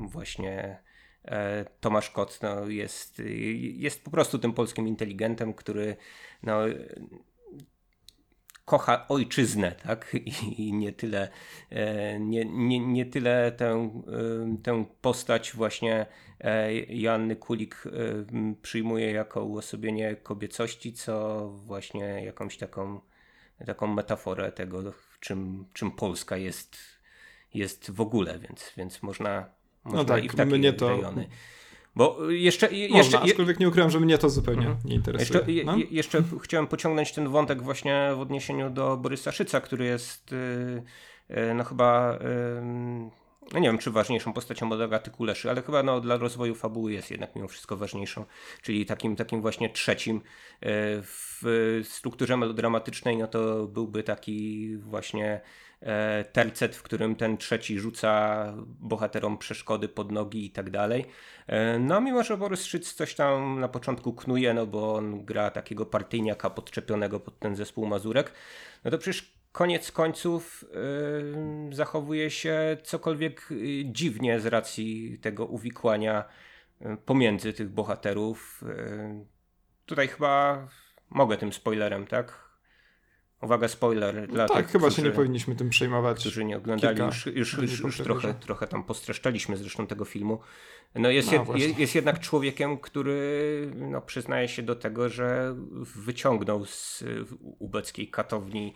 [0.01, 0.77] właśnie
[1.25, 3.21] e, Tomasz Kot no, jest,
[3.73, 5.97] jest po prostu tym polskim inteligentem, który
[6.43, 6.59] no,
[8.65, 10.15] kocha ojczyznę, tak?
[10.57, 11.29] I nie tyle,
[11.69, 13.91] e, nie, nie, nie tyle tę,
[14.63, 16.05] tę postać właśnie
[16.89, 17.83] Joanny Kulik
[18.61, 23.01] przyjmuje jako uosobienie kobiecości, co właśnie jakąś taką,
[23.65, 26.96] taką metaforę tego, czym, czym Polska jest
[27.57, 29.45] jest w ogóle, więc, więc można,
[29.83, 30.89] można no tak, i w takie mnie to...
[30.89, 31.27] rejony.
[31.97, 32.73] Bo jeszcze.
[32.73, 34.77] jeszcze Można, aczkolwiek nie ukrywam, że mnie to zupełnie mhm.
[34.85, 35.39] nie interesuje.
[35.39, 35.77] Jeszcze, no?
[35.77, 40.31] je, jeszcze chciałem pociągnąć ten wątek właśnie w odniesieniu do Borysa Szyca, który jest
[41.29, 42.19] yy, no chyba.
[42.21, 46.55] Yy, no nie wiem, czy ważniejszą postacią od Agaty Kuleszy, ale chyba no, dla rozwoju
[46.55, 48.25] fabuły jest jednak mimo wszystko ważniejszą,
[48.61, 50.21] czyli takim, takim właśnie trzecim
[51.01, 55.41] w strukturze melodramatycznej, no to byłby taki właśnie
[56.33, 61.05] tercet, w którym ten trzeci rzuca bohaterom przeszkody pod nogi i tak dalej.
[61.47, 65.51] E, no mimo, że Borys Szyc coś tam na początku knuje, no bo on gra
[65.51, 68.31] takiego partyjniaka podczepionego pod ten zespół Mazurek,
[68.83, 70.65] no to przecież koniec końców
[71.67, 73.49] yy, zachowuje się cokolwiek
[73.85, 76.25] dziwnie z racji tego uwikłania
[77.05, 78.63] pomiędzy tych bohaterów.
[78.67, 79.25] Yy,
[79.85, 80.67] tutaj chyba
[81.09, 82.46] mogę tym spoilerem, tak?
[83.41, 86.19] Uwaga, spoiler dla no tak, tych, chyba którzy, się nie powinniśmy tym przejmować.
[86.19, 90.39] Którzy nie oglądali, już, już, już, już trochę, trochę tam postreszczaliśmy zresztą tego filmu.
[90.95, 95.55] No jest, no, jed, jest jednak człowiekiem, który no, przyznaje się do tego, że
[95.95, 97.03] wyciągnął z
[97.59, 98.73] ubeckiej katowni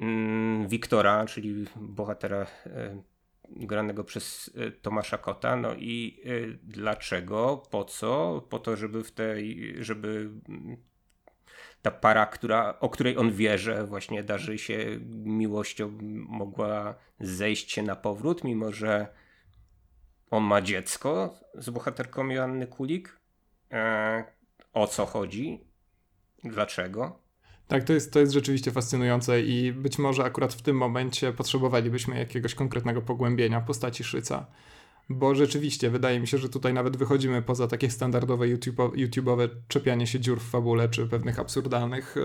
[0.00, 3.02] mm, Wiktora, czyli bohatera e,
[3.50, 5.56] granego przez e, Tomasza Kota.
[5.56, 7.62] No i e, dlaczego?
[7.70, 8.42] Po co?
[8.50, 10.30] Po to, żeby w tej, żeby
[11.82, 17.82] ta para, która, o której on wie, że właśnie darzy się miłością, mogła zejść się
[17.82, 19.06] na powrót, mimo że
[20.30, 23.20] on ma dziecko z bohaterką Joanny Kulik.
[23.72, 24.24] E,
[24.72, 25.64] o co chodzi?
[26.44, 27.18] Dlaczego?
[27.68, 32.18] Tak, to jest, to jest rzeczywiście fascynujące i być może akurat w tym momencie potrzebowalibyśmy
[32.18, 34.46] jakiegoś konkretnego pogłębienia postaci Szyca.
[35.08, 40.06] Bo rzeczywiście wydaje mi się, że tutaj nawet wychodzimy poza takie standardowe YouTube, YouTube'owe czepianie
[40.06, 42.20] się dziur w fabule, czy pewnych absurdalnych e,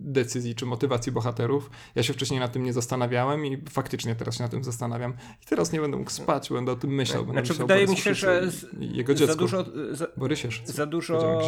[0.00, 1.70] decyzji, czy motywacji bohaterów.
[1.94, 5.14] Ja się wcześniej na tym nie zastanawiałem i faktycznie teraz się na tym zastanawiam.
[5.42, 7.24] I teraz nie będę mógł spać, będę o tym myślał.
[7.24, 11.40] Znaczy, myślał wydaje mi się, że jego dziecko, za dużo, za, Borysie, za dużo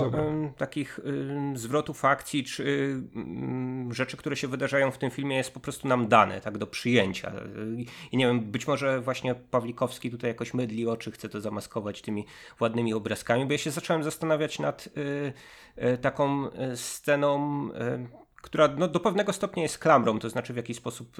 [0.56, 1.00] takich
[1.54, 2.96] zwrotów akcji, czy
[3.90, 7.32] rzeczy, które się wydarzają w tym filmie jest po prostu nam dane, tak, do przyjęcia.
[8.12, 12.02] I nie wiem, być może właśnie Pawlikowski tutaj jakoś my mydli oczy, chce to zamaskować
[12.02, 12.26] tymi
[12.60, 15.32] ładnymi obrazkami, bo ja się zacząłem zastanawiać nad y,
[15.84, 17.68] y, taką y, sceną
[18.42, 21.16] która no, do pewnego stopnia jest klamrą, to znaczy w jakiś sposób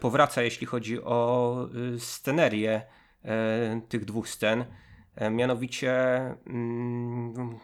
[0.00, 2.82] powraca, jeśli chodzi o scenerię
[3.88, 4.64] tych dwóch scen.
[5.30, 5.92] Mianowicie
[6.46, 7.58] mm,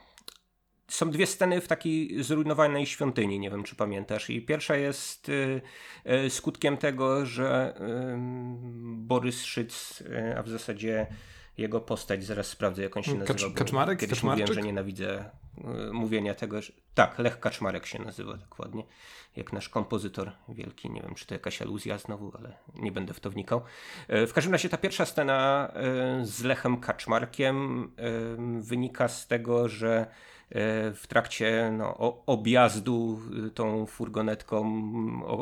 [0.89, 4.31] są dwie sceny w takiej zrujnowanej świątyni, nie wiem czy pamiętasz.
[4.31, 5.61] I pierwsza jest y,
[6.27, 8.15] y, skutkiem tego, że y,
[8.97, 10.03] Borys Szyc,
[10.37, 11.07] a w zasadzie
[11.59, 13.49] jego postać, zaraz sprawdzę jak on się nazywa.
[13.49, 13.99] Kacz, Kaczmarek?
[13.99, 15.31] Kiedyś mówiłem, że nienawidzę
[15.93, 16.73] mówienia tego, że...
[16.95, 18.83] Tak, Lech Kaczmarek się nazywa dokładnie,
[19.37, 20.91] jak nasz kompozytor wielki.
[20.91, 23.63] Nie wiem, czy to jakaś aluzja znowu, ale nie będę w to wnikał.
[24.09, 25.73] W każdym razie ta pierwsza scena
[26.23, 27.91] z Lechem Kaczmarkiem
[28.61, 30.07] wynika z tego, że
[30.95, 34.65] w trakcie no, objazdu y, tą furgonetką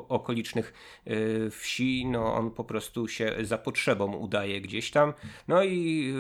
[0.09, 0.73] okolicznych
[1.07, 5.13] y, wsi, no on po prostu się za potrzebą udaje gdzieś tam,
[5.49, 6.15] no i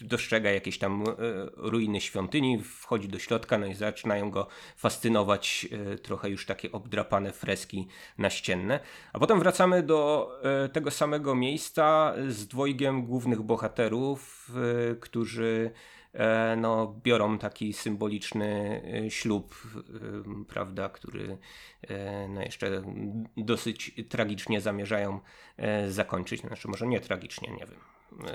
[0.00, 1.14] dostrzega jakieś tam e,
[1.56, 7.32] ruiny świątyni, wchodzi do środka, no i zaczynają go fascynować e, trochę już takie obdrapane
[7.32, 7.88] freski
[8.18, 8.80] naścienne.
[9.12, 10.30] A potem wracamy do
[10.72, 14.50] tego samego miejsca z dwojgiem głównych bohaterów,
[15.00, 15.99] którzy E,
[16.56, 21.38] no, biorą taki symboliczny e, ślub, e, prawda, który
[22.28, 22.82] no, jeszcze
[23.36, 25.20] dosyć tragicznie zamierzają
[25.88, 26.40] zakończyć.
[26.40, 27.80] Znaczy, może nie tragicznie, nie wiem.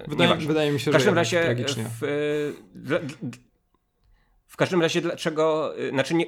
[0.08, 1.86] Wydaje, wydaje mi się, w każdym że razie tragicznie.
[2.02, 3.00] W, dla,
[4.48, 6.26] w każdym razie, dlaczego, y, znaczy nie,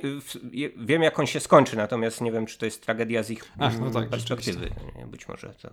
[0.77, 3.79] wiem jak on się skończy, natomiast nie wiem, czy to jest tragedia z ich Ach,
[3.79, 4.69] no tak, perspektywy.
[5.07, 5.69] Być może to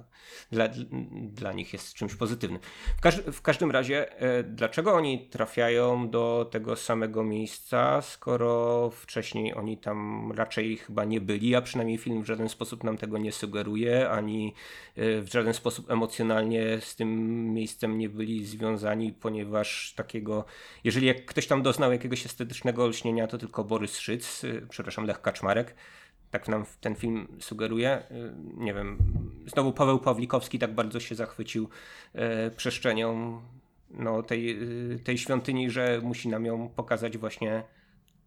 [0.53, 0.69] dla,
[1.13, 2.61] dla nich jest czymś pozytywnym.
[2.99, 9.55] W, każ w każdym razie, e, dlaczego oni trafiają do tego samego miejsca, skoro wcześniej
[9.55, 13.33] oni tam raczej chyba nie byli, a przynajmniej film w żaden sposób nam tego nie
[13.33, 14.55] sugeruje, ani
[14.97, 17.09] e, w żaden sposób emocjonalnie z tym
[17.55, 20.45] miejscem nie byli związani, ponieważ takiego,
[20.85, 25.21] jeżeli jak ktoś tam doznał jakiegoś estetycznego olśnienia to tylko Borys Szyc, y, przepraszam, Lech
[25.21, 25.75] Kaczmarek.
[26.31, 28.03] Tak nam ten film sugeruje.
[28.11, 28.99] Y, nie wiem,
[29.47, 31.69] znowu Paweł Pawlikowski tak bardzo się zachwycił
[32.13, 33.41] e, przestrzenią
[33.91, 37.63] no, tej, y, tej świątyni, że musi nam ją pokazać właśnie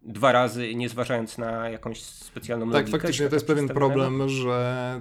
[0.02, 2.92] dwa razy, nie zważając na jakąś specjalną tak, logikę.
[2.92, 5.00] Tak, faktycznie to jest pewien problem, że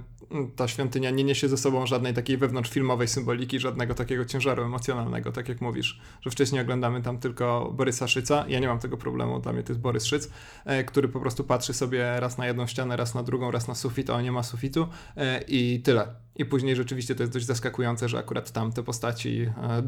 [0.56, 5.50] ta świątynia nie niesie ze sobą żadnej takiej wewnątrzfilmowej symboliki, żadnego takiego ciężaru emocjonalnego, tak
[5.50, 9.54] jak mówisz, że wcześniej oglądamy tam tylko Borysa Szyca, ja nie mam tego problemu, dla
[9.54, 10.30] mnie to jest Borys Szyc,
[10.66, 13.76] e, który po prostu patrzy sobie raz na jedną ścianę, raz na drugą, raz na
[13.76, 16.08] sufit, a nie ma sufitu e, i tyle.
[16.38, 19.84] I później rzeczywiście to jest dość zaskakujące, że akurat tam te postaci e,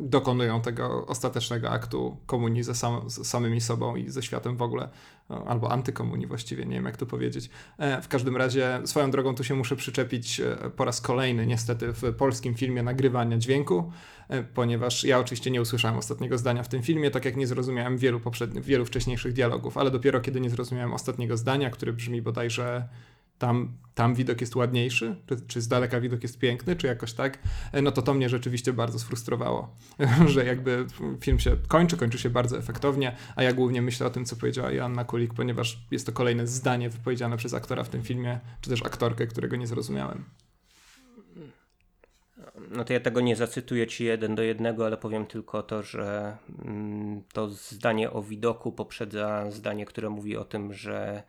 [0.00, 4.88] dokonują tego ostatecznego aktu komunii ze, sam, z samymi sobą i ze światem w ogóle,
[5.28, 7.50] no, albo antykomunii właściwie, nie wiem jak to powiedzieć.
[7.78, 11.92] E, w każdym razie swoją drogą tu się muszę przyczepić e, po raz kolejny niestety
[11.92, 13.92] w polskim filmie nagrywania dźwięku,
[14.54, 18.20] ponieważ ja oczywiście nie usłyszałem ostatniego zdania w tym filmie, tak jak nie zrozumiałem wielu
[18.20, 22.88] poprzednich, wielu wcześniejszych dialogów, ale dopiero kiedy nie zrozumiałem ostatniego zdania, które brzmi bodajże
[23.40, 27.38] tam, tam widok jest ładniejszy, czy, czy z daleka widok jest piękny, czy jakoś tak,
[27.72, 29.76] e, no to to mnie rzeczywiście bardzo sfrustrowało,
[30.34, 30.86] że jakby
[31.20, 34.72] film się kończy, kończy się bardzo efektownie, a ja głównie myślę o tym, co powiedziała
[34.72, 38.82] Joanna Kulik, ponieważ jest to kolejne zdanie wypowiedziane przez aktora w tym filmie, czy też
[38.82, 40.24] aktorkę, którego nie zrozumiałem.
[42.70, 46.36] No to ja tego nie zacytuję ci jeden do jednego, ale powiem tylko to, że
[46.64, 51.22] mm, to zdanie o widoku poprzedza zdanie, które mówi o tym, że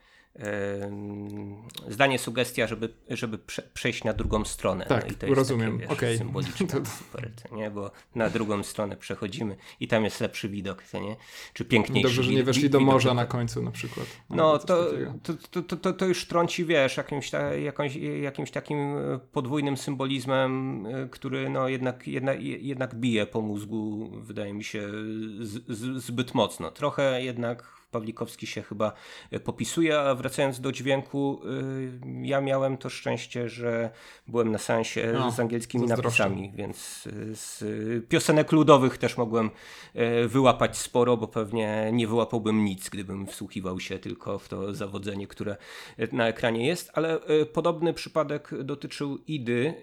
[1.89, 4.85] zdanie, sugestia, żeby, żeby prze, przejść na drugą stronę.
[4.85, 5.71] Tak, no i to jest rozumiem.
[5.71, 6.17] Takie, wiesz, okay.
[6.17, 6.85] symboliczne, to...
[6.85, 7.71] super, nie?
[7.71, 11.15] bo na drugą stronę przechodzimy i tam jest lepszy widok, nie?
[11.53, 14.07] czy piękniejszy Dobrze, że nie weszli do morza na końcu na przykład.
[14.29, 14.85] No, no to,
[15.23, 20.85] to, to, to, to, już trąci, wiesz, jakimś, ta, jakąś, jakimś takim e, podwójnym symbolizmem,
[20.85, 24.89] e, który no, jednak, jednak, jednak bije po mózgu, wydaje mi się,
[25.41, 26.71] z, z, zbyt mocno.
[26.71, 28.93] Trochę jednak Pawlikowski się chyba
[29.43, 31.41] popisuje, a wracając do dźwięku,
[32.21, 33.89] ja miałem to szczęście, że
[34.27, 37.63] byłem na sensie no, z angielskimi napisami, więc z
[38.07, 39.49] piosenek ludowych też mogłem
[40.27, 45.57] wyłapać sporo, bo pewnie nie wyłapałbym nic, gdybym wsłuchiwał się tylko w to zawodzenie, które
[46.11, 47.19] na ekranie jest, ale
[47.53, 49.73] podobny przypadek dotyczył Idy,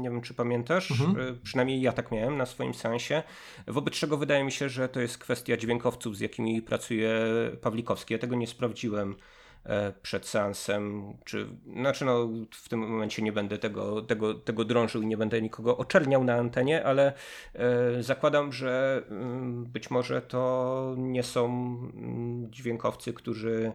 [0.00, 1.38] nie wiem czy pamiętasz, mhm.
[1.42, 3.22] przynajmniej ja tak miałem na swoim sensie,
[3.66, 6.62] wobec czego wydaje mi się, że to jest kwestia dźwiękowców, z jakimi
[7.04, 8.14] pracuje Pawlikowski.
[8.14, 9.16] Ja tego nie sprawdziłem
[9.64, 15.02] e, przed seansem, czy, znaczy no w tym momencie nie będę tego, tego, tego drążył
[15.02, 17.12] i nie będę nikogo oczerniał na antenie, ale
[17.54, 23.72] e, zakładam, że mm, być może to nie są mm, dźwiękowcy, którzy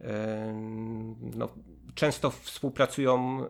[0.00, 0.52] e,
[1.36, 1.48] no,
[1.94, 3.46] często współpracują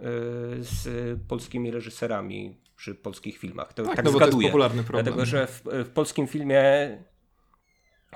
[0.60, 0.88] z
[1.28, 3.72] polskimi reżyserami przy polskich filmach.
[3.72, 4.30] To, tak, tak no zgaduję.
[4.30, 5.04] to jest popularny problem.
[5.04, 6.62] Dlatego, że w, w polskim filmie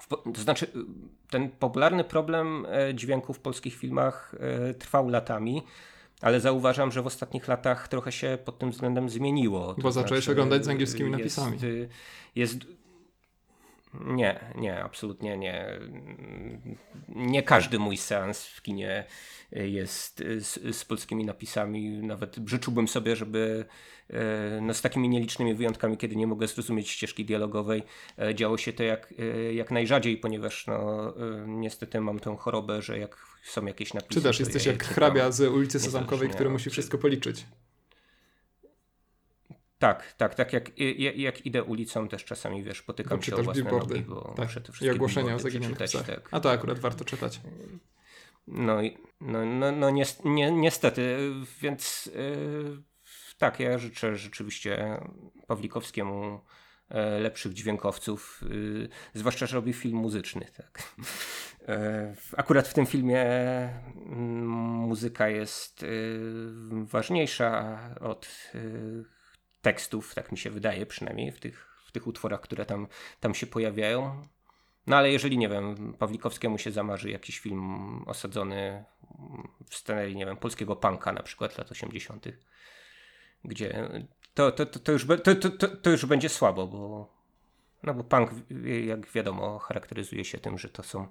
[0.08, 0.66] to znaczy,
[1.30, 5.62] ten popularny problem e, dźwięku w polskich filmach e, trwał latami,
[6.20, 9.74] ale zauważam, że w ostatnich latach trochę się pod tym względem zmieniło.
[9.78, 11.58] Bo zacząłeś znaczy, oglądać z angielskimi jest, napisami.
[12.34, 12.58] Jest,
[13.94, 15.79] nie, nie, absolutnie nie.
[17.09, 19.05] Nie każdy mój seans w kinie
[19.53, 21.90] jest z, z polskimi napisami.
[21.90, 23.64] Nawet życzyłbym sobie, żeby
[24.11, 27.83] e, no, z takimi nielicznymi wyjątkami, kiedy nie mogę zrozumieć ścieżki dialogowej,
[28.18, 31.14] e, działo się to jak, e, jak najrzadziej, ponieważ no,
[31.46, 34.14] niestety mam tę chorobę, że jak są jakieś napisy.
[34.14, 37.46] Czy też jesteś jak hrabia z ulicy Sezamkowej, który musi wszystko policzyć.
[39.80, 40.52] Tak, tak, tak.
[40.52, 43.94] Jak, jak, jak idę ulicą, też czasami wiesz, potykam bo się o własne billboardy.
[43.94, 44.46] nogi, bo tak.
[44.46, 46.06] muszę te wszystkie I ogłoszenia o zaginionych psach.
[46.06, 46.28] Tak.
[46.30, 47.40] A to akurat warto czytać.
[48.46, 48.76] No,
[49.20, 50.02] no, no, no ni
[50.52, 52.82] niestety, więc yy,
[53.38, 55.00] tak, ja życzę rzeczywiście
[55.46, 56.40] Pawlikowskiemu
[56.88, 60.46] e, lepszych dźwiękowców, yy, zwłaszcza, że robi film muzyczny.
[60.56, 60.82] Tak.
[61.68, 64.46] E, akurat w tym filmie mm,
[64.78, 65.84] muzyka jest
[66.70, 68.28] ważniejsza od
[69.62, 72.86] tekstów, tak mi się wydaje przynajmniej w tych, w tych utworach, które tam,
[73.20, 74.22] tam się pojawiają.
[74.86, 78.84] No ale jeżeli, nie wiem, Pawlikowskiemu się zamarzy jakiś film osadzony
[79.68, 82.26] w scenerii, nie wiem, polskiego punka na przykład lat 80.,
[83.44, 83.90] gdzie
[84.34, 87.10] to, to, to, to, już, to, to, to już będzie słabo, bo
[87.82, 88.30] no bo punk,
[88.86, 91.06] jak wiadomo, charakteryzuje się tym, że to są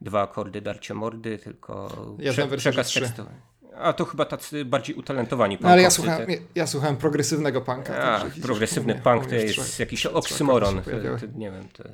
[0.00, 1.88] dwa akordy darcie mordy, tylko
[2.18, 3.30] ja prze, przekaz tekstowy.
[3.76, 6.38] A to chyba tacy bardziej utalentowani no, ale ja słuchałem, tak?
[6.54, 8.02] ja słuchałem progresywnego punka.
[8.02, 10.82] A, progresywny punk to jest jakiś oksymoron.
[11.34, 11.84] nie wiem, to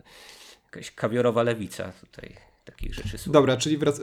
[0.64, 2.36] jakaś kawiorowa lewica tutaj
[2.66, 3.32] takich rzeczy słucha.
[3.32, 4.00] Dobra, czyli wrac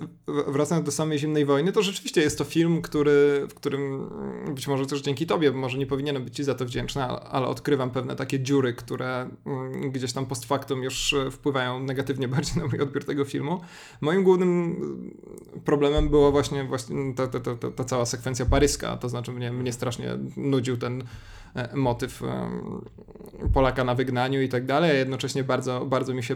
[0.47, 4.09] wracając do samej zimnej wojny, to rzeczywiście jest to film, który, w którym
[4.55, 7.91] być może też dzięki tobie, może nie powinienem być ci za to wdzięczny, ale odkrywam
[7.91, 12.79] pewne takie dziury, które mm, gdzieś tam post factum już wpływają negatywnie bardziej na mój
[12.79, 13.61] odbiór tego filmu.
[14.01, 14.75] Moim głównym
[15.65, 19.73] problemem było właśnie, właśnie ta, ta, ta, ta cała sekwencja paryska, to znaczy mnie, mnie
[19.73, 21.42] strasznie nudził ten E,
[21.73, 22.21] motyw
[23.53, 26.35] Polaka na wygnaniu i tak dalej, jednocześnie bardzo, bardzo mi się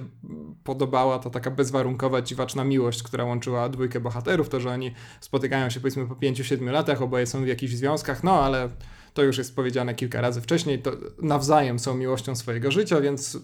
[0.64, 5.80] podobała ta taka bezwarunkowa, dziwaczna miłość, która łączyła dwójkę bohaterów, to, że oni spotykają się
[5.80, 8.70] powiedzmy po 5-7 latach, oboje są w jakichś związkach, no ale
[9.14, 13.38] to już jest powiedziane kilka razy wcześniej, to nawzajem są miłością swojego życia, więc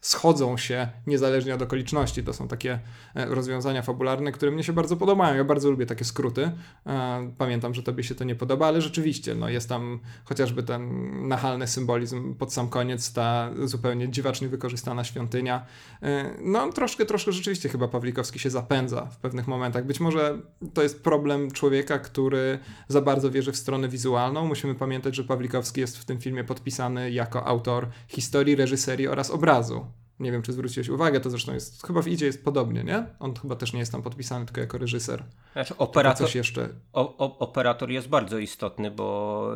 [0.00, 2.24] schodzą się niezależnie od okoliczności.
[2.24, 2.78] To są takie
[3.14, 5.36] e, rozwiązania fabularne, które mnie się bardzo podobają.
[5.36, 6.50] Ja bardzo lubię takie skróty.
[6.86, 11.28] E, pamiętam, że tobie się to nie podoba, ale rzeczywiście no, jest tam chociażby ten
[11.28, 15.66] nachalny symbolizm pod sam koniec, ta zupełnie dziwacznie wykorzystana świątynia.
[16.02, 19.86] E, no troszkę, troszkę rzeczywiście chyba Pawlikowski się zapędza w pewnych momentach.
[19.86, 20.38] Być może
[20.74, 24.46] to jest problem człowieka, który za bardzo wierzy w stronę wizualną.
[24.46, 29.69] Musimy pamiętać, że Pawlikowski jest w tym filmie podpisany jako autor historii, reżyserii oraz obrazu
[29.70, 29.86] razu.
[30.20, 33.06] Nie wiem, czy zwróciłeś uwagę, to zresztą jest, chyba w Idzie jest podobnie, nie?
[33.18, 35.24] On chyba też nie jest tam podpisany, tylko jako reżyser.
[35.52, 36.68] Znaczy, operator, coś jeszcze...
[36.92, 39.52] O, o, operator jest bardzo istotny, bo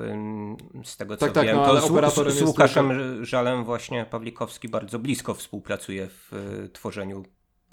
[0.84, 2.90] z tego co tak, tak wiem, no, to z, z, z Łukaszem.
[3.24, 7.24] Żalem właśnie Pawlikowski bardzo blisko współpracuje w y, tworzeniu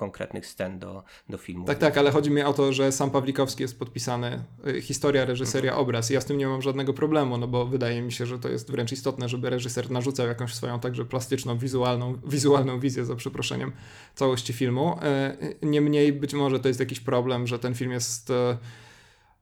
[0.01, 1.65] konkretnych scen do, do filmu.
[1.65, 5.71] Tak, tak, ale chodzi mi o to, że sam Pawlikowski jest podpisany, y, historia, reżyseria,
[5.71, 5.83] mhm.
[5.83, 6.09] obraz.
[6.09, 8.71] Ja z tym nie mam żadnego problemu, no bo wydaje mi się, że to jest
[8.71, 13.71] wręcz istotne, żeby reżyser narzucał jakąś swoją także plastyczną, wizualną, wizualną wizję, za przeproszeniem,
[14.15, 14.95] całości filmu.
[15.41, 18.33] Y, niemniej być może to jest jakiś problem, że ten film jest y,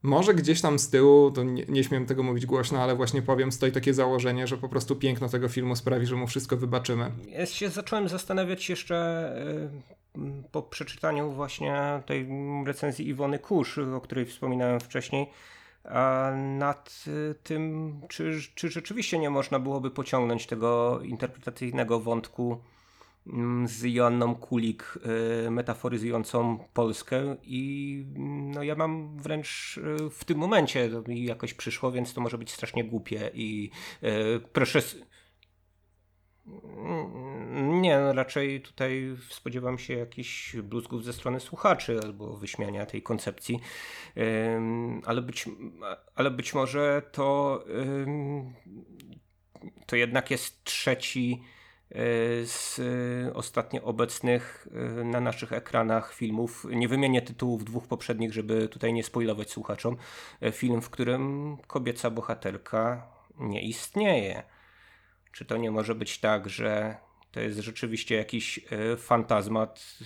[0.03, 3.51] może gdzieś tam z tyłu, to nie, nie śmiem tego mówić głośno, ale właśnie powiem,
[3.51, 7.11] stoi takie założenie, że po prostu piękno tego filmu sprawi, że mu wszystko wybaczymy.
[7.27, 8.95] Ja się zacząłem zastanawiać jeszcze
[10.51, 12.27] po przeczytaniu właśnie tej
[12.65, 15.27] recenzji Iwony Kusz, o której wspominałem wcześniej,
[16.35, 17.05] nad
[17.43, 22.61] tym, czy, czy rzeczywiście nie można byłoby pociągnąć tego interpretacyjnego wątku
[23.27, 24.99] mm, z Joanną Kulik
[25.47, 28.05] y, metaforyzującą Polskę i
[28.53, 32.37] no ja mam wręcz y, w tym momencie to mi jakoś przyszło, więc to może
[32.37, 33.71] być strasznie głupie i
[34.03, 34.81] y, proszę
[37.81, 43.59] nie, no raczej tutaj spodziewam się jakichś bluzgów ze strony słuchaczy albo wyśmiania tej koncepcji,
[45.05, 45.49] ale być,
[46.15, 47.63] ale być może to,
[49.85, 51.43] to jednak jest trzeci
[51.89, 51.95] e,
[52.45, 52.81] z
[53.33, 56.65] ostatnio obecnych e, na naszych ekranach filmów.
[56.71, 59.97] Nie wymienię tytułów dwóch poprzednich, żeby tutaj nie spoilować słuchaczom.
[60.41, 63.07] E, film, w którym kobieca bohaterka
[63.39, 64.43] nie istnieje.
[65.31, 66.97] Czy to nie może być tak, że
[67.31, 70.05] to jest rzeczywiście jakiś e, fantazmat e,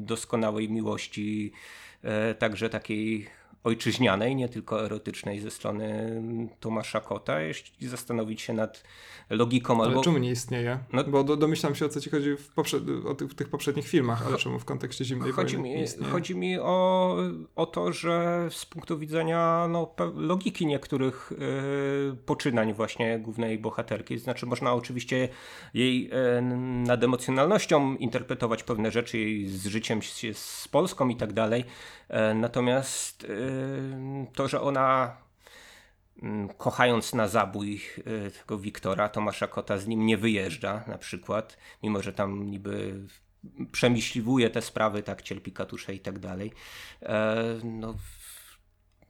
[0.00, 1.52] doskonałej miłości,
[2.02, 3.28] e, także takiej
[3.64, 6.12] ojczyźnianej, nie tylko erotycznej ze strony
[6.60, 8.84] Tomasza Kota, jeśli zastanowić się nad
[9.30, 10.02] logiką ale albo...
[10.02, 10.78] czemu nie istnieje?
[10.92, 12.82] No, Bo do, domyślam się o co ci chodzi w, poprzed...
[13.06, 16.12] o tych, w tych poprzednich filmach, ale czemu w kontekście Zimnej chodzi Wojny mi, istnieje?
[16.12, 17.16] Chodzi mi o,
[17.56, 24.46] o to, że z punktu widzenia no, logiki niektórych yy, poczynań właśnie głównej bohaterki, znaczy
[24.46, 25.28] można oczywiście
[25.74, 26.10] jej yy,
[26.86, 31.64] nad emocjonalnością interpretować pewne rzeczy, jej z życiem z, z Polską i tak dalej,
[32.10, 33.26] yy, natomiast
[34.34, 35.16] to, że ona
[36.22, 41.58] Mm, kochając na zabój y, tego Wiktora, Tomasza Kota z nim nie wyjeżdża na przykład,
[41.82, 43.00] mimo że tam niby
[43.72, 46.52] przemyśliwuje te sprawy, tak, cierpi katusze i tak dalej.
[47.02, 47.94] E, no,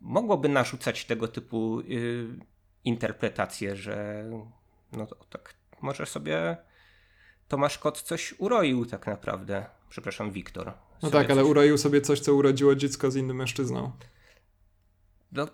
[0.00, 2.28] mogłoby narzucać tego typu y,
[2.84, 4.24] interpretacje, że
[4.92, 6.56] no to tak, może sobie
[7.48, 9.66] Tomasz Kot coś uroił tak naprawdę.
[9.88, 10.72] Przepraszam, Wiktor.
[11.02, 13.92] No tak, ale uroił sobie coś, co urodziło dziecko z innym mężczyzną.
[15.32, 15.46] No,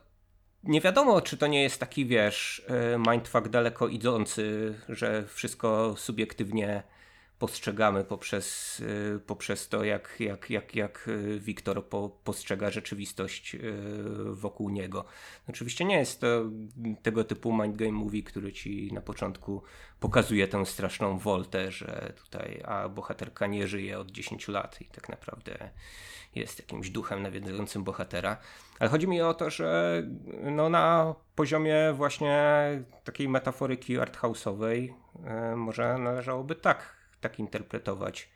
[0.63, 6.83] nie wiadomo, czy to nie jest taki, wiesz, e, mindfuck daleko idący, że wszystko subiektywnie
[7.39, 13.61] postrzegamy poprzez, y, poprzez to, jak, jak, jak, jak y, Wiktor po, postrzega rzeczywistość y,
[14.33, 15.05] wokół niego.
[15.49, 16.27] Oczywiście nie jest to
[17.03, 19.63] tego typu mind game movie, który ci na początku
[20.01, 25.09] pokazuje tę straszną woltę, że tutaj a bohaterka nie żyje od 10 lat i tak
[25.09, 25.71] naprawdę
[26.35, 28.37] jest jakimś duchem nawiedzającym bohatera.
[28.79, 30.03] Ale chodzi mi o to, że
[30.43, 32.69] no na poziomie właśnie
[33.05, 34.93] takiej metaforyki arthouse'owej
[35.57, 36.96] może należałoby tak
[37.29, 38.29] tak interpretować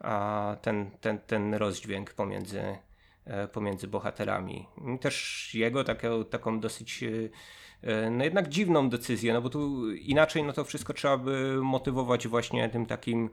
[0.00, 2.62] a ten, ten, ten rozdźwięk pomiędzy,
[3.24, 4.66] e, pomiędzy bohaterami.
[5.00, 7.08] Też jego taką, taką dosyć e,
[7.82, 12.28] e, no jednak dziwną decyzję, no bo tu inaczej no to wszystko trzeba by motywować
[12.28, 13.30] właśnie tym takim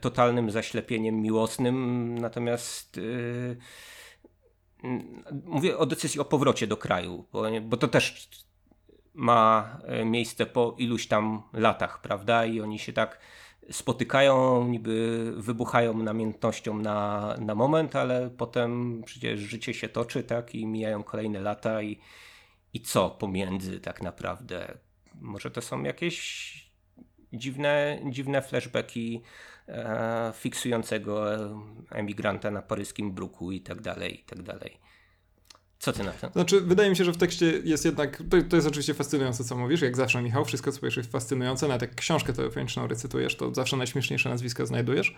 [0.00, 3.00] totalnym zaślepieniem miłosnym, natomiast
[5.44, 8.28] mówię o decyzji o powrocie do kraju, bo, bo to też
[9.14, 12.44] ma miejsce po iluś tam latach, prawda?
[12.44, 13.20] I oni się tak
[13.70, 20.66] spotykają, niby wybuchają namiętnością na, na moment, ale potem przecież życie się toczy, tak, i
[20.66, 21.98] mijają kolejne lata i,
[22.74, 24.78] i co pomiędzy tak naprawdę?
[25.20, 26.54] Może to są jakieś
[27.32, 29.22] dziwne, dziwne flashbacki
[29.68, 31.26] e, fiksującego
[31.90, 34.78] emigranta na paryskim bruku i tak dalej, i tak dalej.
[35.84, 36.30] Co ty na to?
[36.32, 39.56] Znaczy, wydaje mi się, że w tekście jest jednak, to, to jest oczywiście fascynujące, co
[39.56, 43.54] mówisz, jak zawsze Michał, wszystko co powiesz jest fascynujące, nawet jak książkę teofioniczną recytujesz, to
[43.54, 45.16] zawsze najśmieszniejsze nazwiska znajdujesz.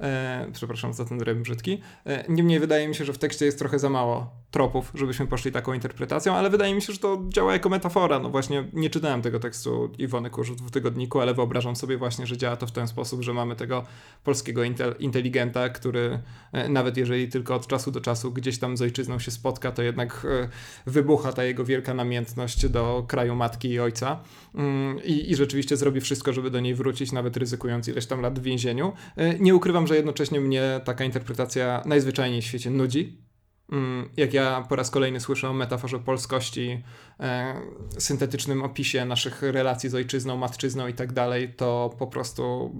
[0.00, 1.80] E, przepraszam za ten rym brzydki.
[2.06, 5.52] E, niemniej wydaje mi się, że w tekście jest trochę za mało tropów, żebyśmy poszli
[5.52, 8.18] taką interpretacją, ale wydaje mi się, że to działa jako metafora.
[8.18, 12.36] No właśnie nie czytałem tego tekstu Iwony Kurz w tygodniku, ale wyobrażam sobie właśnie, że
[12.36, 13.84] działa to w ten sposób, że mamy tego
[14.24, 16.22] polskiego intel inteligenta, który
[16.52, 19.82] e, nawet jeżeli tylko od czasu do czasu gdzieś tam z ojczyzną się spotka, to
[19.82, 20.48] jednak e,
[20.86, 24.20] wybucha ta jego wielka namiętność do kraju matki i ojca
[24.54, 28.38] mm, i, i rzeczywiście zrobi wszystko, żeby do niej wrócić, nawet ryzykując ileś tam lat
[28.38, 28.92] w więzieniu.
[29.16, 33.26] E, nie ukrywam, że jednocześnie mnie taka interpretacja najzwyczajniej w świecie nudzi.
[33.72, 36.82] Mm, jak ja po raz kolejny słyszę o metaforze polskości,
[37.20, 37.60] e,
[37.98, 42.74] syntetycznym opisie naszych relacji z ojczyzną, matczyzną i tak dalej, to po prostu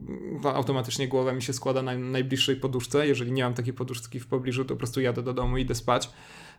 [0.44, 3.06] automatycznie głowa mi się składa na najbliższej poduszce.
[3.06, 5.74] Jeżeli nie mam takiej poduszki w pobliżu, to po prostu jadę do domu i idę
[5.74, 6.10] spać.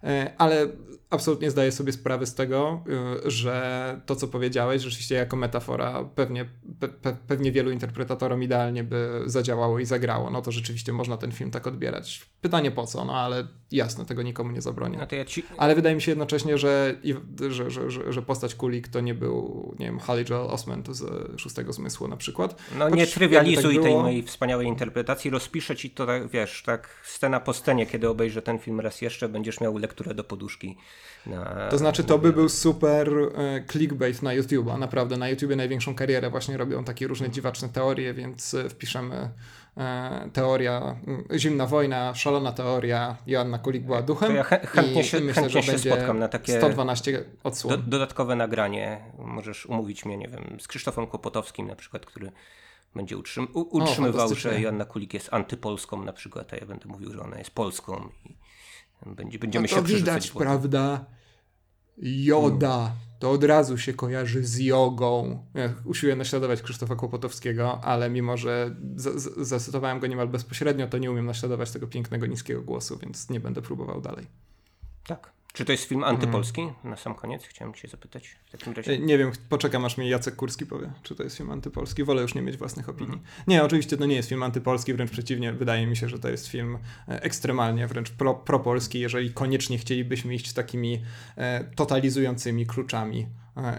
[0.04, 0.68] E, ale
[1.10, 2.84] absolutnie zdaję sobie sprawę z tego,
[3.26, 6.45] e, że to, co powiedziałeś, rzeczywiście jako metafora pewnie,
[6.80, 10.30] pe, pewnie wielu interpretatorom idealnie by zadziałało i zagrało.
[10.30, 14.22] No to rzeczywiście można ten film tak odbierać Pytanie po co, no ale jasne, tego
[14.22, 14.97] nikomu nie zabronię.
[14.97, 15.43] No ja ci...
[15.58, 16.95] Ale wydaje mi się jednocześnie, że,
[17.49, 21.32] że, że, że, że postać Kulik to nie był, nie wiem, Haley Joel Osment z
[21.41, 22.62] Szóstego Zmysłu na przykład.
[22.78, 26.64] No Choć nie trywializuj tak tej było- mojej wspaniałej interpretacji, rozpiszę ci to, tak, wiesz,
[26.64, 30.78] tak scena po scenie, kiedy obejrzę ten film raz jeszcze, będziesz miał lekturę do poduszki.
[31.26, 31.68] Na...
[31.70, 34.80] To znaczy, to by był super e, clickbait na YouTube'a.
[34.80, 39.30] Naprawdę, na YouTubie największą karierę właśnie robią takie różne dziwaczne teorie, więc e, wpiszemy
[39.78, 44.30] e, teoria, mm, zimna wojna, szalona teoria, Joanna Kulik była duchem.
[44.30, 47.20] To ja chę- chętnie i się- myślę, chętnie że będzie spotkam na takie 112 Do,
[47.43, 47.84] odsłon.
[47.88, 52.32] dodatkowe nagranie, możesz umówić mnie, nie wiem, z Krzysztofem Kłopotowskim na przykład, który
[52.95, 54.52] będzie utrzym- utrzymywał, fantastycznie.
[54.52, 58.10] że Joanna Kulik jest antypolską na przykład, a ja będę mówił, że ona jest polską
[58.26, 58.36] i
[59.06, 61.06] będzie, będziemy no się to widać, prawda?
[61.98, 62.91] Joda.
[63.20, 65.45] To od razu się kojarzy z jogą.
[65.54, 68.76] Ja usiłuję naśladować Krzysztofa Kłopotowskiego, ale mimo, że
[69.38, 73.62] zacytowałem go niemal bezpośrednio, to nie umiem naśladować tego pięknego, niskiego głosu, więc nie będę
[73.62, 74.26] próbował dalej.
[75.08, 75.37] Tak.
[75.58, 76.70] Czy to jest film antypolski?
[76.84, 78.91] Na sam koniec chciałem cię zapytać w takim razie.
[78.91, 82.03] E, Nie wiem, poczekam aż mi Jacek Kurski powie, czy to jest film antypolski.
[82.03, 83.22] Wolę już nie mieć własnych opinii.
[83.47, 85.53] Nie, oczywiście to nie jest film antypolski, wręcz przeciwnie.
[85.53, 86.78] Wydaje mi się, że to jest film
[87.08, 91.01] e, ekstremalnie, wręcz pro, propolski, jeżeli koniecznie chcielibyśmy iść takimi
[91.38, 93.28] e, totalizującymi kluczami,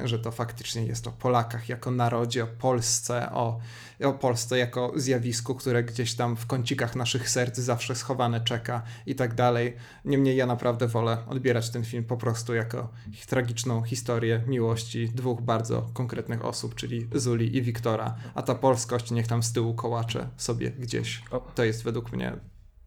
[0.05, 3.61] że to faktycznie jest o Polakach jako narodzie, o Polsce, o,
[4.05, 9.15] o Polsce jako zjawisku, które gdzieś tam w kącikach naszych serc zawsze schowane czeka i
[9.15, 9.77] tak dalej.
[10.05, 12.89] Niemniej ja naprawdę wolę odbierać ten film po prostu jako
[13.27, 19.27] tragiczną historię miłości dwóch bardzo konkretnych osób, czyli Zuli i Wiktora, a ta polskość niech
[19.27, 21.23] tam z tyłu kołacze sobie gdzieś.
[21.55, 22.33] To jest według mnie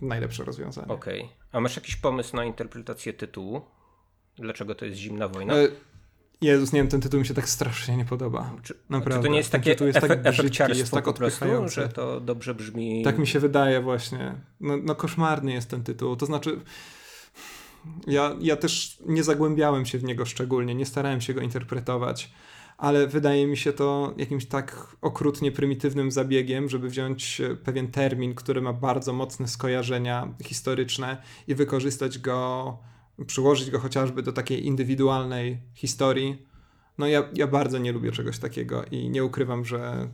[0.02, 0.88] najlepsze rozwiązanie.
[0.88, 1.30] Okej.
[1.52, 3.62] A masz jakiś pomysł na interpretację tytułu?
[4.36, 5.54] Dlaczego to jest zimna wojna?
[5.54, 5.68] E,
[6.42, 8.54] Jezus, nie wiem, ten tytuł mi się tak strasznie nie podoba.
[8.64, 9.20] Czy, Naprawdę.
[9.20, 12.20] czy to nie jest takie tytuł jest tak brzydki, jest tak po prostu, że to
[12.20, 13.04] dobrze brzmi?
[13.04, 14.36] Tak mi się wydaje właśnie.
[14.60, 16.16] No, no koszmarny jest ten tytuł.
[16.16, 16.62] To znaczy,
[18.08, 22.32] ja, ja też nie zagłębiałem się w niego szczególnie, nie starałem się go interpretować,
[22.78, 28.36] ale wydaje mi się to jakimś tak okrutnie prymitywnym zabiegiem, żeby wziąć e, pewien termin,
[28.36, 32.78] który ma bardzo mocne skojarzenia historyczne i wykorzystać go,
[33.26, 36.46] przyłożyć go chociażby do takiej indywidualnej historii.
[36.98, 40.10] No ja, ja bardzo nie lubię czegoś takiego i nie ukrywam, że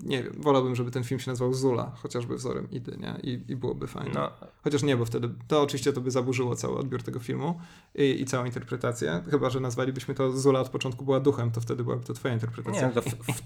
[0.00, 3.14] nie wiem, wolałbym, żeby ten film się nazywał Zula, chociażby wzorem Idy, nie?
[3.22, 4.10] I, i byłoby fajnie.
[4.14, 4.30] No,
[4.64, 7.60] Chociaż nie, bo wtedy, to oczywiście to by zaburzyło cały odbiór tego filmu
[7.94, 9.22] i, i całą interpretację.
[9.30, 12.86] Chyba, że nazwalibyśmy to Zula od początku była duchem, to wtedy byłaby to twoja interpretacja.
[12.88, 13.42] nie, to w, w,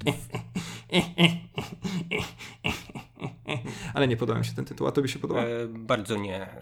[3.95, 5.41] Ale nie podoba mi się ten tytuł, a tobie się podoba?
[5.41, 6.43] e, bardzo nie.
[6.43, 6.61] E,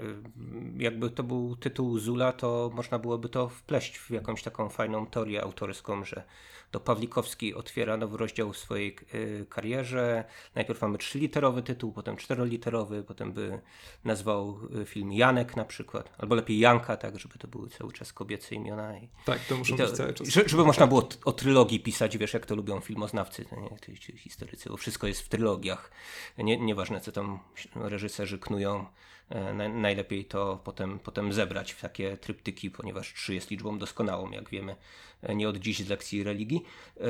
[0.77, 5.43] Jakby to był tytuł Zula, to można byłoby to wpleść w jakąś taką fajną teorię
[5.43, 6.23] autorską, że
[6.71, 8.97] to Pawlikowski otwiera nowy rozdział w swojej
[9.43, 10.25] e, karierze.
[10.55, 13.61] Najpierw mamy trzyliterowy tytuł, potem czteroliterowy, potem by
[14.05, 18.13] nazwał e, film Janek na przykład, albo lepiej Janka, tak, żeby to były cały czas
[18.13, 18.99] kobiece imiona.
[18.99, 20.29] I, tak, to muszą to, być cały czas.
[20.29, 24.69] że- żeby można było o trylogii pisać, wiesz, jak to lubią filmoznawcy, to nie, historycy,
[24.71, 25.91] bo wszystko jest w trylogiach.
[26.39, 27.39] Nie, nieważne, co tam
[27.75, 28.87] reżyserzy knują,
[29.69, 34.77] najlepiej to potem, potem zebrać w takie tryptyki, ponieważ trzy jest liczbą doskonałą, jak wiemy,
[35.23, 36.63] e, nie od dziś z lekcji religii.
[37.01, 37.05] E,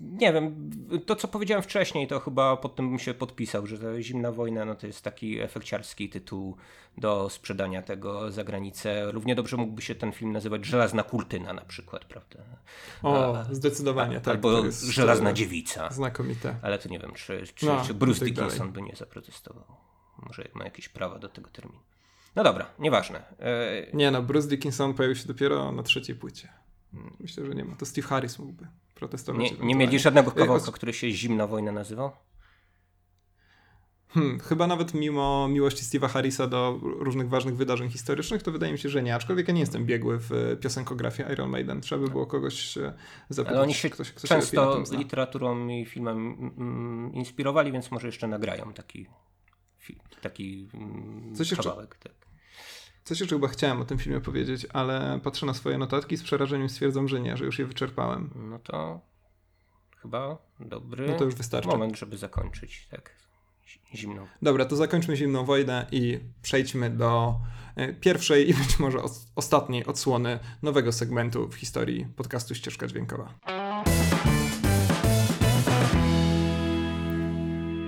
[0.00, 0.70] nie wiem,
[1.06, 4.64] to co powiedziałem wcześniej, to chyba pod tym bym się podpisał, że ta Zimna Wojna
[4.64, 6.56] no to jest taki efekciarski tytuł
[6.98, 9.12] do sprzedania tego za granicę.
[9.12, 12.38] Równie dobrze mógłby się ten film nazywać Żelazna Kurtyna na przykład, prawda?
[13.02, 14.34] O, zdecydowanie, tak.
[14.34, 15.90] Albo Żelazna e, Dziewica.
[15.90, 16.56] Znakomite.
[16.62, 19.85] Ale to nie wiem, czy, czy, No, czy Bruce tak Dickinson by nie zaprotestował.
[20.26, 21.78] Może ma jakieś prawa do tego terminu.
[22.36, 23.22] No dobra, nieważne.
[23.40, 26.48] E, Nie no, Bruce Dickinson pojawił się dopiero na trzeciej płycie.
[27.20, 27.76] Myślę, że nie ma.
[27.76, 29.42] To Steve Harris mógłby protestować.
[29.42, 32.10] nie, nie mieli żadnego E, kawałka, który się Zimna Wojna nazywał?
[34.08, 38.78] Hmm, chyba nawet mimo miłości Steve'a Harrisa do różnych ważnych wydarzeń historycznych, to wydaje mi
[38.78, 39.14] się, że nie.
[39.14, 41.80] Aczkolwiek ja nie jestem biegły w e, piosenkografię Iron Maiden.
[41.80, 42.92] Trzeba by było kogoś e,
[43.28, 43.54] zapytać.
[43.54, 49.06] Ale oni się ktoś, często literaturą i filmem mm, inspirowali, więc może jeszcze nagrają taki,
[50.30, 51.96] taki mm, Coś jeszcze- kawałek.
[51.96, 52.12] Tak.
[53.04, 56.68] Coś jeszcze chyba chciałem o tym filmie powiedzieć, ale patrzę na swoje notatki z przerażeniem
[56.68, 58.30] stwierdzam, że nie, że już je wyczerpałem.
[58.36, 59.00] No to
[59.98, 61.68] chyba dobry No to już wystarczy.
[61.68, 63.10] moment, żeby zakończyć tak
[63.66, 64.26] zi- zimną.
[64.42, 67.40] Dobra, to zakończmy Zimną Wojnę i przejdźmy do
[67.76, 73.34] e, pierwszej i być może os- ostatniej odsłony nowego segmentu w historii podcastu Ścieżka Dźwiękowa.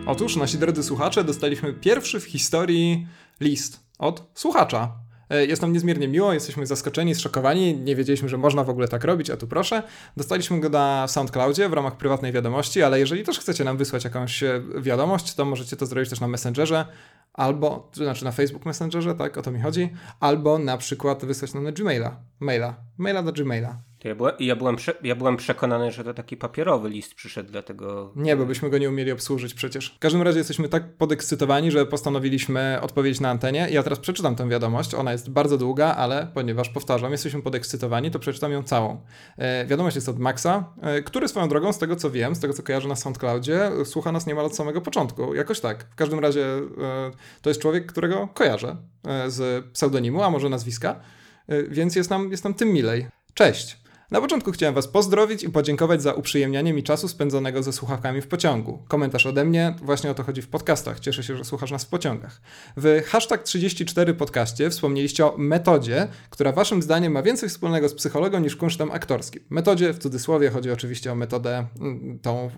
[0.09, 3.07] Otóż, nasi drodzy słuchacze, dostaliśmy pierwszy w historii
[3.41, 4.93] list od słuchacza.
[5.31, 9.05] E, jest nam niezmiernie miło, jesteśmy zaskoczeni, zszokowani, nie wiedzieliśmy, że można w ogóle tak
[9.05, 9.83] robić, a tu proszę.
[10.17, 14.43] Dostaliśmy go na SoundCloudzie w ramach prywatnej wiadomości, ale jeżeli też chcecie nam wysłać jakąś
[14.43, 16.87] e, wiadomość, to możecie to zrobić też na Messengerze,
[17.33, 19.91] albo, to znaczy na Facebook Messengerze, tak, o to mi chodzi,
[20.21, 23.88] albo na przykład wysłać nam na Gmaila, maila, maila do Gmaila.
[24.05, 28.13] Ja, była, ja, byłem prze, ja byłem przekonany, że to taki papierowy list przyszedł, dlatego.
[28.17, 29.95] Nie, bo byśmy go nie umieli obsłużyć przecież.
[29.97, 33.69] W każdym razie jesteśmy tak podekscytowani, że postanowiliśmy odpowiedzieć na antenie.
[33.71, 34.95] Ja teraz przeczytam tę wiadomość.
[34.95, 39.01] Ona jest bardzo długa, ale ponieważ powtarzam, jesteśmy podekscytowani, to przeczytam ją całą.
[39.37, 42.55] E, wiadomość jest od Maxa, e, który swoją drogą, z tego co wiem, z tego
[42.55, 45.35] co kojarzę na SoundCloudzie, słucha nas niemal od samego początku.
[45.35, 45.85] Jakoś tak.
[45.91, 47.11] W każdym razie e,
[47.43, 51.01] to jest człowiek, którego kojarzę e, z pseudonimu, a może nazwiska,
[51.49, 53.09] e, więc jest nam, jest nam tym milej.
[53.35, 53.88] Cześć!
[54.11, 58.27] Na początku chciałem Was pozdrowić i podziękować za uprzyjemnianie mi czasu spędzonego ze słuchawkami w
[58.27, 58.79] pociągu.
[58.89, 61.01] Komentarz ode mnie, właśnie o to chodzi w podcastach.
[61.01, 62.41] Cieszę się, że słuchasz nas w pociągach.
[62.77, 68.41] W hashtag 34 podcaście wspomnieliście o metodzie, która Waszym zdaniem ma więcej wspólnego z psychologą
[68.41, 69.43] niż kunsztem aktorskim.
[69.51, 72.51] Metodzie, w cudzysłowie, chodzi oczywiście o metodę, mm, tą,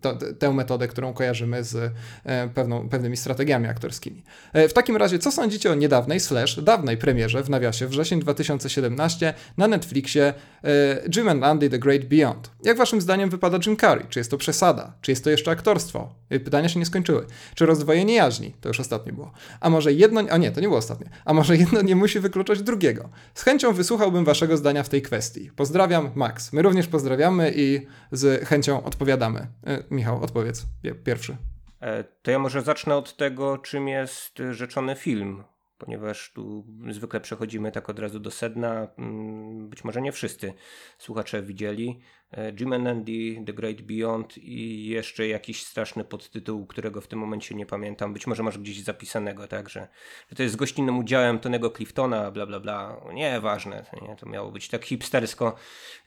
[0.00, 1.92] to, tę metodę, którą kojarzymy z
[2.24, 4.22] e, pewną, pewnymi strategiami aktorskimi.
[4.52, 9.34] E, w takim razie, co sądzicie o niedawnej, slash dawnej premierze w nawiasie wrzesień 2017
[9.56, 10.77] na Netflixie e,
[11.16, 12.50] Jim and Andy The Great Beyond.
[12.64, 14.06] Jak waszym zdaniem wypada Jim Carrey?
[14.08, 14.92] Czy jest to przesada?
[15.00, 16.14] Czy jest to jeszcze aktorstwo?
[16.28, 17.26] Pytania się nie skończyły.
[17.54, 18.54] Czy rozdwojenie jaźni?
[18.60, 19.32] To już ostatnie było.
[19.60, 20.20] A może jedno...
[20.30, 21.10] A nie, to nie było ostatnie.
[21.24, 23.08] A może jedno nie musi wykluczać drugiego?
[23.34, 25.50] Z chęcią wysłuchałbym waszego zdania w tej kwestii.
[25.56, 26.52] Pozdrawiam, Max.
[26.52, 29.46] My również pozdrawiamy i z chęcią odpowiadamy.
[29.66, 30.66] E, Michał, odpowiedz
[31.04, 31.36] pierwszy.
[31.80, 35.44] E, to ja może zacznę od tego, czym jest rzeczony film
[35.78, 38.88] ponieważ tu zwykle przechodzimy tak od razu do sedna.
[38.98, 40.52] Mm, być może nie wszyscy
[40.98, 42.00] słuchacze widzieli.
[42.32, 47.18] E, Jim and Andy, The Great Beyond i jeszcze jakiś straszny podtytuł, którego w tym
[47.18, 48.12] momencie nie pamiętam.
[48.12, 49.88] Być może masz gdzieś zapisanego, tak, że,
[50.36, 53.00] to jest gościnnym udziałem Tonego Cliftona, bla bla bla.
[53.12, 54.16] Nie, ważne, nie?
[54.16, 55.54] to miało być tak hipstersko,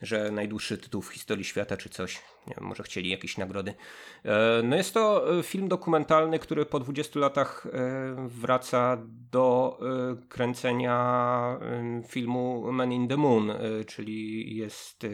[0.02, 2.22] że najdłuższy tytuł w historii świata czy coś.
[2.46, 3.74] Nie wiem, może chcieli jakieś nagrody.
[4.24, 7.66] E, no jest to e, film dokumentalny, który po 20 latach
[8.26, 8.98] wraca
[9.30, 9.78] do
[10.28, 11.58] kręcenia
[12.08, 13.52] filmu Man in the Moon,
[13.86, 15.06] czyli jest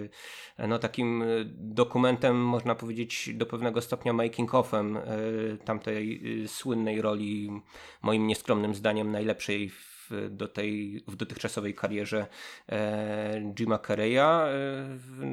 [0.58, 7.02] no taki takim y, dokumentem, można powiedzieć, do pewnego stopnia making-offem y, tamtej y, słynnej
[7.02, 7.62] roli,
[8.02, 12.26] moim nieskromnym zdaniem, najlepszej w, do tej, w dotychczasowej karierze
[12.68, 14.46] e, Jima Carreya.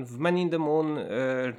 [0.04, 1.04] W Man in the Moon, e,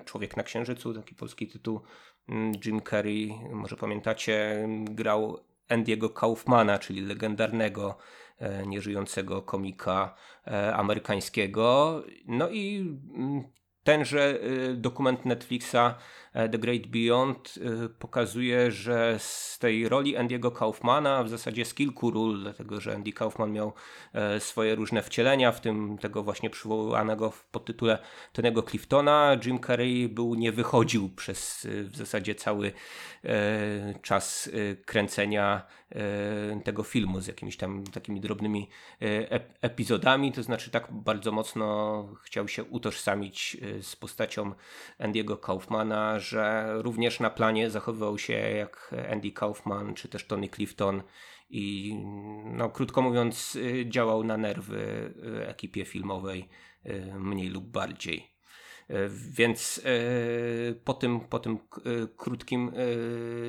[0.05, 1.81] Człowiek na Księżycu, taki polski tytuł,
[2.29, 5.39] mm, Jim Carrey, może pamiętacie, grał
[5.69, 7.99] Andiego Kaufmana, czyli legendarnego
[8.39, 10.15] e, nieżyjącego komika
[10.75, 12.03] amerykańskiego.
[12.27, 12.79] No i
[13.15, 13.45] mm,
[13.87, 15.95] tenże y, dokument Netflixa
[16.37, 22.11] The Great Beyond y, pokazuje, że z tej roli Andy'ego Kaufmana, w zasadzie z kilku
[22.11, 23.73] ról, dlatego że Andy Kaufman miał
[24.13, 27.99] e, swoje różne wcielenia, w tym tego właśnie przywołanego w podtytule
[28.33, 32.73] Tonego Cliftona, Jim Carrey był, nie wychodził przez w zasadzie cały
[33.25, 34.51] e, czas
[34.87, 35.67] kręcenia
[36.65, 38.69] tego filmu z jakimiś tam takimi drobnymi
[39.61, 44.53] epizodami, to znaczy tak bardzo mocno chciał się utożsamić z postacią
[45.01, 51.03] Andy'ego Kaufmana, że również na planie zachowywał się jak Andy Kaufman czy też Tony Clifton
[51.51, 51.95] i
[52.45, 53.59] no, krótko mówiąc
[53.89, 55.15] działał na nerwy
[55.47, 56.49] ekipie filmowej
[57.19, 58.37] mniej lub bardziej.
[59.31, 59.83] Więc
[60.85, 61.59] po tym, po tym
[62.17, 62.73] krótkim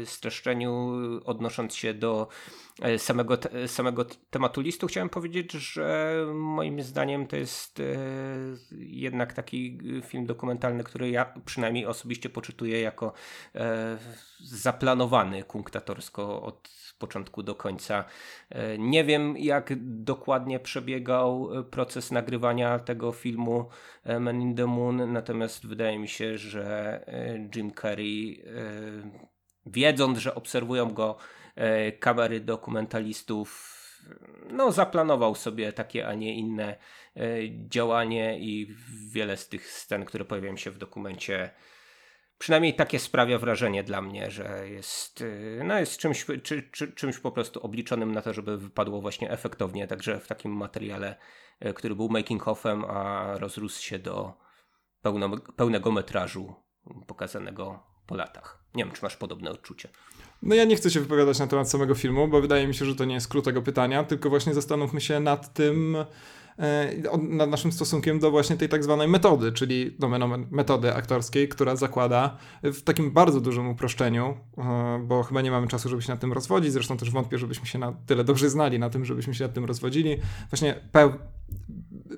[0.05, 2.27] streszczeniu, odnosząc się do
[2.97, 7.81] samego, samego tematu listu, chciałem powiedzieć, że moim zdaniem to jest
[8.77, 13.13] jednak taki film dokumentalny, który ja przynajmniej osobiście poczytuję jako
[14.39, 18.05] zaplanowany kunktatorsko od początku do końca.
[18.49, 23.69] E, nie wiem, jak dokładnie przebiegał e, proces nagrywania tego filmu
[24.03, 27.05] e, Man in the Moon, natomiast wydaje mi się, że
[27.55, 28.43] Jim Carrey,
[29.65, 31.17] wiedząc, że obserwują go
[31.99, 33.73] kamery dokumentalistów,
[34.49, 36.75] no, zaplanował sobie takie, a nie inne
[37.69, 38.75] działanie i
[39.11, 41.51] wiele z tych scen, które pojawiają się w dokumencie,
[42.37, 47.19] Przynajmniej takie sprawia wrażenie dla mnie, że jest, y, no jest czymś, czy, czy, czymś
[47.19, 51.15] po prostu obliczonym na to, żeby wypadło właśnie efektownie, także w takim materiale,
[51.75, 54.33] który był making-offem, a rozrósł się do
[55.01, 56.55] pełno, pełnego metrażu
[57.07, 58.63] pokazanego po latach.
[58.75, 59.89] Nie wiem, czy masz podobne odczucie.
[60.41, 62.95] No ja nie chcę się wypowiadać na temat samego filmu, bo wydaje mi się, że
[62.95, 65.97] to nie jest tego pytania, tylko właśnie zastanówmy się nad tym,
[67.29, 70.09] nad naszym stosunkiem do właśnie tej tak zwanej metody, czyli do
[70.51, 74.37] metody aktorskiej, która zakłada w takim bardzo dużym uproszczeniu,
[75.03, 77.79] bo chyba nie mamy czasu, żeby się nad tym rozwodzić, zresztą też wątpię, żebyśmy się
[77.79, 80.17] na tyle dobrze znali na tym, żebyśmy się nad tym rozwodzili.
[80.49, 80.75] Właśnie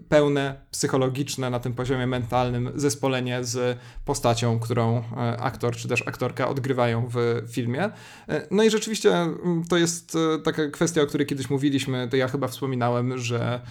[0.10, 5.04] pełne psychologiczne na tym poziomie mentalnym zespolenie z postacią, którą e,
[5.40, 7.84] aktor czy też aktorka odgrywają w filmie.
[8.30, 12.18] E, no i rzeczywiście mm, to jest e, taka kwestia, o której kiedyś mówiliśmy, to
[12.18, 13.62] ja chyba wspominałem, że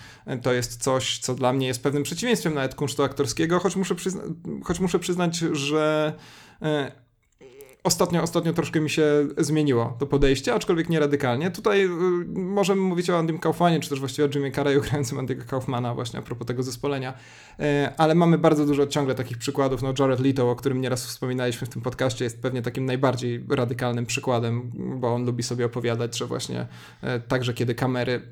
[0.43, 4.23] to jest coś, co dla mnie jest pewnym przeciwieństwem nawet kunsztu aktorskiego, choć muszę, przyzna
[4.65, 6.13] choć muszę przyznać, że
[7.89, 9.03] Ostatnio, ostatnio troszkę mi się
[9.39, 11.51] zmieniło to podejście, aczkolwiek nie radykalnie.
[11.51, 11.89] Tutaj y,
[12.29, 16.19] możemy mówić o Andym Kaufmanie, czy też właściwie o Jimmy Carreyu grającym Andy'ego Kaufmana właśnie
[16.19, 17.13] a propos tego zespolenia,
[17.61, 17.65] y,
[17.97, 19.83] ale mamy bardzo dużo ciągle takich przykładów.
[19.83, 24.07] No Jared Leto, o którym nieraz wspominaliśmy w tym podcaście, jest pewnie takim najbardziej radykalnym
[24.07, 26.67] przykładem, bo on lubi sobie opowiadać, że właśnie
[27.05, 28.23] y, także kiedy kamery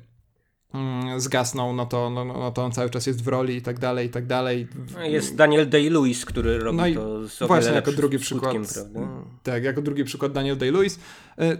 [1.17, 4.07] zgasną, no to, no, no to on cały czas jest w roli i tak dalej,
[4.07, 4.67] i tak dalej.
[4.93, 8.55] No, jest Daniel Day-Lewis, który robi no to z Właśnie jako drugi przykład.
[8.73, 8.99] Prawda?
[9.43, 10.99] Tak, jako drugi przykład Daniel Day-Lewis.
[11.37, 11.57] E,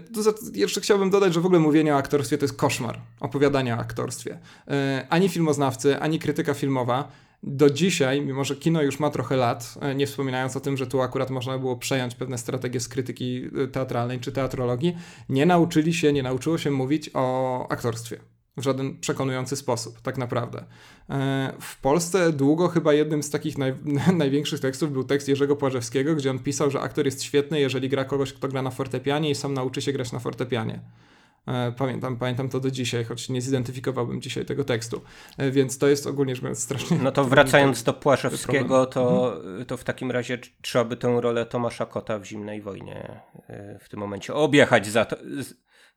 [0.52, 3.00] jeszcze chciałbym dodać, że w ogóle mówienie o aktorstwie to jest koszmar.
[3.20, 4.38] Opowiadania o aktorstwie.
[4.68, 7.08] E, ani filmoznawcy, ani krytyka filmowa
[7.42, 10.86] do dzisiaj, mimo że kino już ma trochę lat, e, nie wspominając o tym, że
[10.86, 14.96] tu akurat można było przejąć pewne strategie z krytyki teatralnej czy teatrologii,
[15.28, 18.18] nie nauczyli się, nie nauczyło się mówić o aktorstwie
[18.58, 20.64] w żaden przekonujący sposób, tak naprawdę.
[21.10, 23.74] E, w Polsce długo chyba jednym z takich naj,
[24.16, 28.04] największych tekstów był tekst Jerzego Płażewskiego, gdzie on pisał, że aktor jest świetny, jeżeli gra
[28.04, 30.80] kogoś, kto gra na fortepianie i sam nauczy się grać na fortepianie.
[31.48, 35.00] E, pamiętam, pamiętam to do dzisiaj, choć nie zidentyfikowałbym dzisiaj tego tekstu.
[35.38, 36.98] E, więc to jest ogólnie rzecz biorąc strasznie.
[37.02, 39.66] No to wracając do Płaszewskiego, to, mhm.
[39.66, 43.20] to w takim razie trzeba by tę rolę Tomasza Kota w Zimnej Wojnie
[43.80, 45.16] w tym momencie objechać za to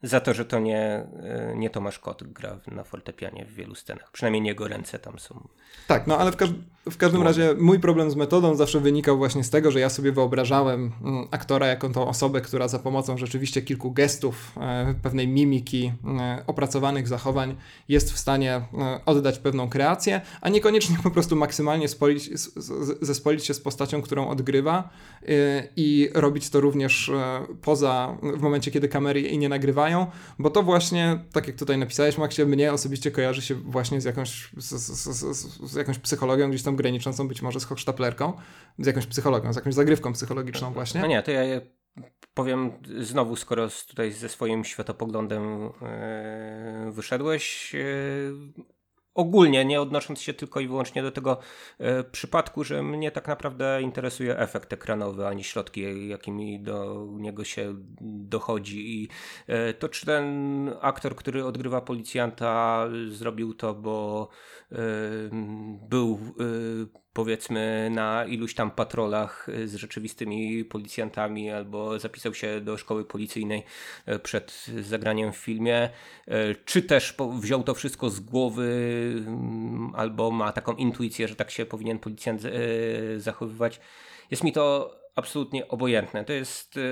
[0.03, 4.11] za to, że to nie, e, nie Tomasz Kot gra na fortepianie w wielu scenach.
[4.11, 5.47] Przynajmniej jego ręce tam są.
[5.87, 6.49] Tak, no ale w, każ
[6.89, 10.11] w każdym razie mój problem z metodą zawsze wynikał właśnie z tego, że ja sobie
[10.11, 15.93] wyobrażałem mm, aktora jako tą osobę, która za pomocą rzeczywiście kilku gestów, e, pewnej mimiki,
[16.19, 17.55] e, opracowanych zachowań
[17.89, 18.61] jest w stanie
[19.05, 22.29] oddać pewną kreację, a niekoniecznie po prostu maksymalnie spolić,
[23.01, 24.89] zespolić się z postacią, którą odgrywa
[25.75, 27.11] i robić to również
[27.61, 30.07] poza, w momencie, kiedy kamery jej nie nagrywają,
[30.39, 34.49] bo to właśnie, tak jak tutaj napisałeś, Maxie, mnie osobiście kojarzy się właśnie z jakąś,
[34.57, 38.33] z, z, z, z jakąś psychologią gdzieś tam graniczącą być może z hochsztaplerką,
[38.79, 41.01] z jakąś psychologią, z jakąś zagrywką psychologiczną właśnie.
[41.01, 41.61] No nie, to ja
[42.33, 45.69] powiem znowu, skoro tutaj ze swoim światopoglądem
[46.85, 48.33] yy, wyszedłeś, yy,
[49.13, 51.37] ogólnie, nie odnosząc się tylko i wyłącznie do tego
[51.79, 57.75] e, przypadku, że mnie tak naprawdę interesuje efekt ekranowy, ani środki, jakimi do niego się
[58.01, 59.01] dochodzi.
[59.01, 59.09] I
[59.47, 64.29] e, to, czy ten aktor, który odgrywa policjanta, zrobił to, bo
[64.71, 64.75] e,
[65.89, 66.19] był
[67.13, 73.63] powiedzmy na iluś tam patrolach e, z rzeczywistymi policjantami albo zapisał się do szkoły policyjnej
[74.05, 75.89] e, przed zagraniem w filmie,
[76.27, 78.73] e, czy też wziął to wszystko z głowy
[79.27, 82.41] mm, albo ma taką intuicję, że tak się powinien policjant
[83.17, 83.79] zachowywać.
[84.31, 86.25] Jest mi to absolutnie obojętne.
[86.25, 86.83] To jest yy,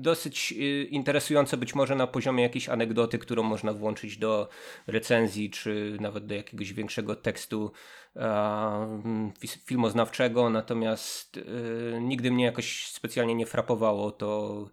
[0.00, 4.48] dosyć yy, interesujące być może na poziomie jakiejś anegdoty, którą można włączyć do
[4.86, 7.72] recenzji, czy nawet do jakiegoś większego tekstu
[9.64, 14.70] filmoznawczego, natomiast y, nigdy mnie jakoś specjalnie nie frapowało to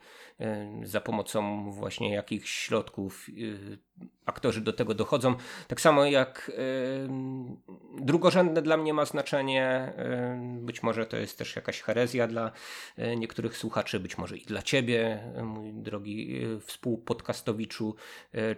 [0.83, 3.27] za pomocą właśnie jakichś środków
[4.25, 5.35] aktorzy do tego dochodzą.
[5.67, 6.51] Tak samo jak
[7.99, 9.93] drugorzędne dla mnie ma znaczenie,
[10.59, 12.51] być może to jest też jakaś herezja dla
[12.99, 17.95] y, niektórych słuchaczy, być może i dla ciebie, mój drogi y, współpodcastowiczu,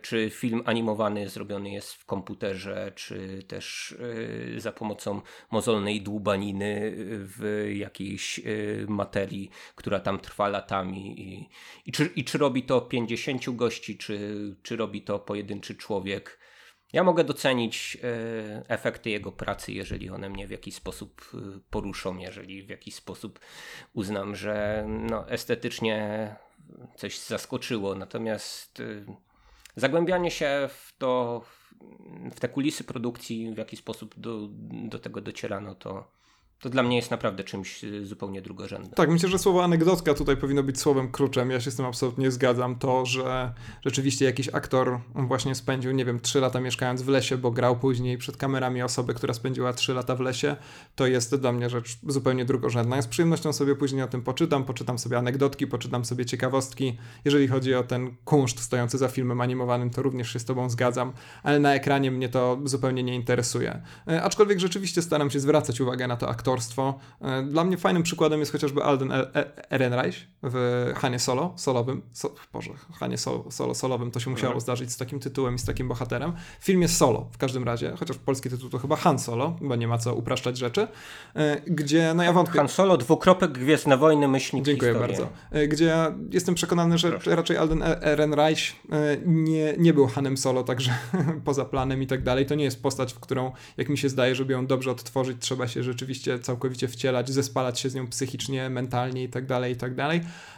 [0.01, 3.95] czy film animowany zrobiony jest w komputerze, czy też
[4.57, 5.21] za pomocą
[5.51, 8.39] mozolnej dłubaniny w jakiejś
[8.87, 11.49] materii, która tam trwa latami i,
[11.85, 16.39] i, czy, i czy robi to 50 gości, czy, czy robi to pojedynczy człowiek.
[16.93, 22.17] Ja mogę docenić e, efekty jego pracy, jeżeli one mnie w jakiś sposób e, poruszą,
[22.17, 23.39] jeżeli w jakiś sposób
[23.93, 26.35] uznam, że no, estetycznie
[26.95, 27.95] coś zaskoczyło.
[27.95, 29.15] Natomiast e,
[29.75, 31.41] zagłębianie się w to,
[32.31, 34.47] w te kulisy produkcji, w jaki sposób do,
[34.89, 36.11] do tego docierano, to
[36.59, 38.91] to dla mnie jest naprawdę czymś y, zupełnie drugorzędnym.
[38.91, 41.51] Tak, myślę, że słowo anegdotka tutaj powinno być słowem kluczem.
[41.51, 42.75] Ja się z tym absolutnie zgadzam.
[42.75, 43.53] To, że
[43.85, 48.17] rzeczywiście jakiś aktor właśnie spędził, nie wiem, trzy lata mieszkając w lesie, bo grał później
[48.17, 50.55] przed kamerami osobę, która spędziła trzy lata w lesie,
[50.95, 52.95] to jest dla mnie rzecz zupełnie drugorzędna.
[52.95, 56.97] Ja z przyjemnością sobie później o tym poczytam, poczytam sobie anegdotki, poczytam sobie ciekawostki.
[57.25, 61.13] Jeżeli chodzi o ten kunszt stojący za filmem animowanym, to również się z tobą zgadzam,
[61.43, 63.81] ale na ekranie mnie to zupełnie nie interesuje.
[64.07, 66.99] E, aczkolwiek rzeczywiście staram się zwracać uwagę na to aktorstwo.
[67.21, 72.01] E, dla mnie fajnym przykładem jest chociażby Alden e- e- Ehrenreich w Hanie Solo, solowym.
[72.11, 74.61] So, Boże, Hanie Solo, solo, solowym to się musiało Mhm.
[74.61, 76.33] zdarzyć z takim tytułem i z takim bohaterem.
[76.61, 79.87] Film jest Solo w każdym razie, chociaż polski tytuł to chyba Han Solo, bo nie
[79.87, 80.87] ma co upraszczać rzeczy,
[81.67, 82.57] gdzie no ja wątpię.
[82.59, 85.17] Han Solo, dwukropek, Gwiezdne Wojny, myślnik, Dziękuję historia.
[85.17, 85.67] bardzo.
[85.67, 88.75] Gdzie ja jestem przekonany, że raczej Alden Ehrenreich
[89.25, 90.91] nie, nie był Hanem Solo, także
[91.45, 92.45] poza planem i tak dalej.
[92.45, 95.67] To nie jest postać, w którą, jak mi się zdaje, żeby ją dobrze odtworzyć, trzeba
[95.67, 99.91] się rzeczywiście całkowicie wcielać, zespalać się z nią psychicznie, mentalnie i tak dalej, i tak.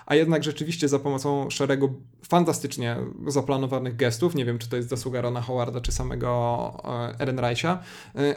[0.05, 5.21] A jednak rzeczywiście za pomocą szeregu fantastycznie zaplanowanych gestów, nie wiem, czy to jest zasługa
[5.21, 6.31] Rona Howarda, czy samego
[6.83, 7.79] e, Ehrenreicha,
[8.15, 8.35] e,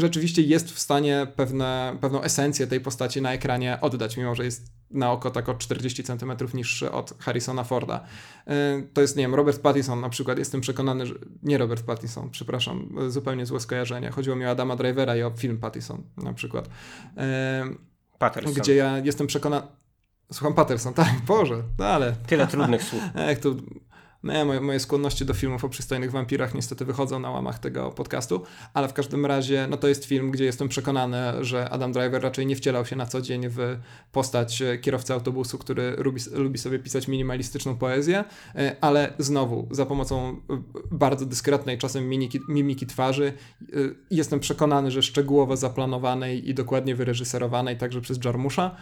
[0.00, 4.72] rzeczywiście jest w stanie pewne, pewną esencję tej postaci na ekranie oddać, mimo że jest
[4.90, 8.04] na oko tak o 40 cm niższy od Harrisona Forda.
[8.46, 8.52] Yy,
[8.94, 11.14] To jest, nie wiem, Robert Pattinson na przykład, jestem przekonany, że...
[11.42, 14.10] Nie Robert Pattinson, przepraszam, zupełnie złe skojarzenie.
[14.10, 16.68] Chodziło mi o Adama Drivera i o film Pattinson na przykład.
[17.16, 17.22] Yy,
[18.18, 18.54] Patterson.
[18.54, 19.66] Gdzie ja jestem przekonany...
[20.32, 22.12] Słucham Patterson, tak, Boże, no ale...
[22.26, 23.02] Tyle trudnych słów.
[23.28, 23.54] Jak to...
[24.24, 28.42] Nie, moje, moje skłonności do filmów o przystojnych wampirach niestety wychodzą na łamach tego podcastu,
[28.74, 32.46] ale w każdym razie no to jest film, gdzie jestem przekonany, że Adam Driver raczej
[32.46, 33.58] nie wcielał się na co dzień w
[34.12, 39.86] postać e, kierowcy autobusu, który lubi, lubi sobie pisać minimalistyczną poezję, e, ale znowu za
[39.86, 40.36] pomocą e,
[40.90, 43.32] bardzo dyskretnej czasem mimiki, mimiki twarzy
[44.10, 48.76] jestem przekonany, że szczegółowo zaplanowanej i dokładnie wyreżyserowanej także przez Jarmusza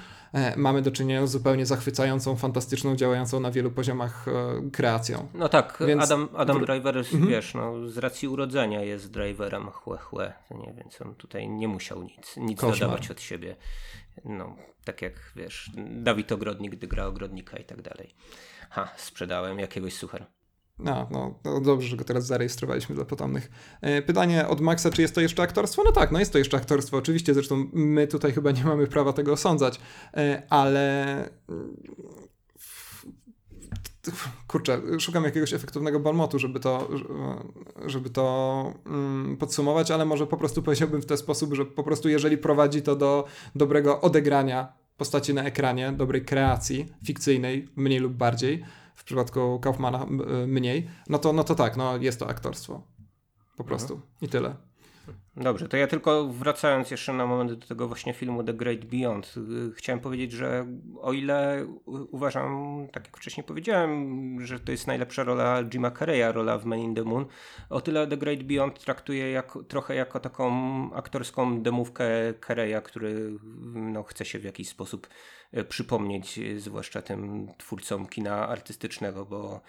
[0.57, 5.29] mamy do czynienia z zupełnie zachwycającą, fantastyczną, działającą na wielu poziomach e, kreacją.
[5.35, 7.27] No tak, Więc- Adam, Adam Driver, Mhm.
[7.29, 12.03] wiesz, no, z racji urodzenia jest driverem chłe, chłe, nie, więc on tutaj nie musiał
[12.03, 12.79] nic, nic Koszmar.
[12.81, 13.57] dodawać od siebie.
[14.25, 18.15] No, tak jak, wiesz, Dawid Ogrodnik, gdy gra Ogrodnika i tak dalej.
[18.71, 20.27] Ha, sprzedałem jakiegoś suchar.
[20.79, 23.51] No, no, no dobrze, że go teraz zarejestrowaliśmy dla potomnych.
[23.81, 25.83] E, Pytanie od Maxa, czy jest to jeszcze aktorstwo?
[25.85, 29.13] No tak, no jest to jeszcze aktorstwo, oczywiście, zresztą my tutaj chyba nie mamy prawa
[29.13, 29.81] tego osądzać,
[30.15, 31.15] e, ale
[31.49, 31.77] mm,
[34.47, 36.89] kurczę, szukam jakiegoś efektywnego balmotu, żeby to,
[37.87, 42.09] żeby to mm, podsumować, ale może po prostu powiedziałbym w ten sposób, że po prostu
[42.09, 43.25] jeżeli prowadzi to do
[43.55, 48.65] dobrego odegrania postaci na ekranie, dobrej kreacji fikcyjnej, mniej lub bardziej,
[49.07, 50.07] przypadku Kaufmana
[50.45, 52.83] y, mniej, no to, no to tak, no jest to aktorstwo.
[53.57, 54.01] Po prostu.
[54.21, 54.57] I tyle.
[55.37, 59.35] Dobrze, to ja tylko wracając jeszcze na moment do tego właśnie filmu The Great Beyond,
[59.71, 60.67] y, chciałem powiedzieć, że
[61.01, 66.59] o ile uważam, tak jak wcześniej powiedziałem, że to jest najlepsza rola Jima Carreya, rola
[66.59, 67.27] w Man in the Moon,
[67.71, 70.51] o tyle The Great Beyond traktuję jak, trochę jako taką
[70.95, 72.05] aktorską demówkę
[72.47, 73.39] Carreya, który
[73.75, 75.09] no, chce się w jakiś sposób
[75.53, 79.61] e, przypomnieć, e, zwłaszcza tym twórcom kina artystycznego, bo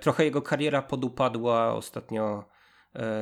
[0.00, 2.55] trochę jego kariera podupadła ostatnio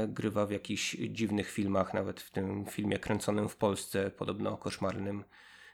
[0.09, 5.25] grywa w jakichś dziwnych filmach, nawet w tym filmie kręconym w Polsce, podobno koszmarnym,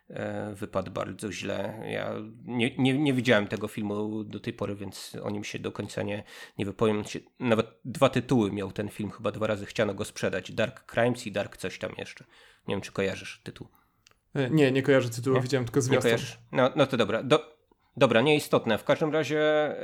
[0.09, 1.83] e, wypadł bardzo źle.
[1.91, 5.73] Ja nie, nie, nie widziałem tego filmu do tej pory, więc o nim się do
[5.73, 6.25] końca nie,
[6.59, 7.03] nie wypowiem.
[7.41, 10.53] Nawet dwa tytuły miał ten film, chyba dwa razy chciano go sprzedać.
[10.53, 12.25] Dark Crimes i Dark coś tam jeszcze.
[12.69, 13.69] Nie wiem, czy kojarzysz tytuł.
[14.35, 16.11] E, Nie, nie kojarzę tytułu, widziałem tylko zwiastun.
[16.53, 17.23] No, no to dobra.
[17.23, 17.60] Do,
[18.01, 18.79] dobra, nieistotne.
[18.79, 19.75] W każdym razie e,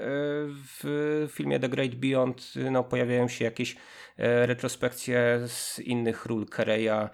[0.80, 3.76] w filmie The Great Beyond e, no, pojawiają się jakieś
[4.18, 7.08] e, retrospekcje z innych ról Kereya.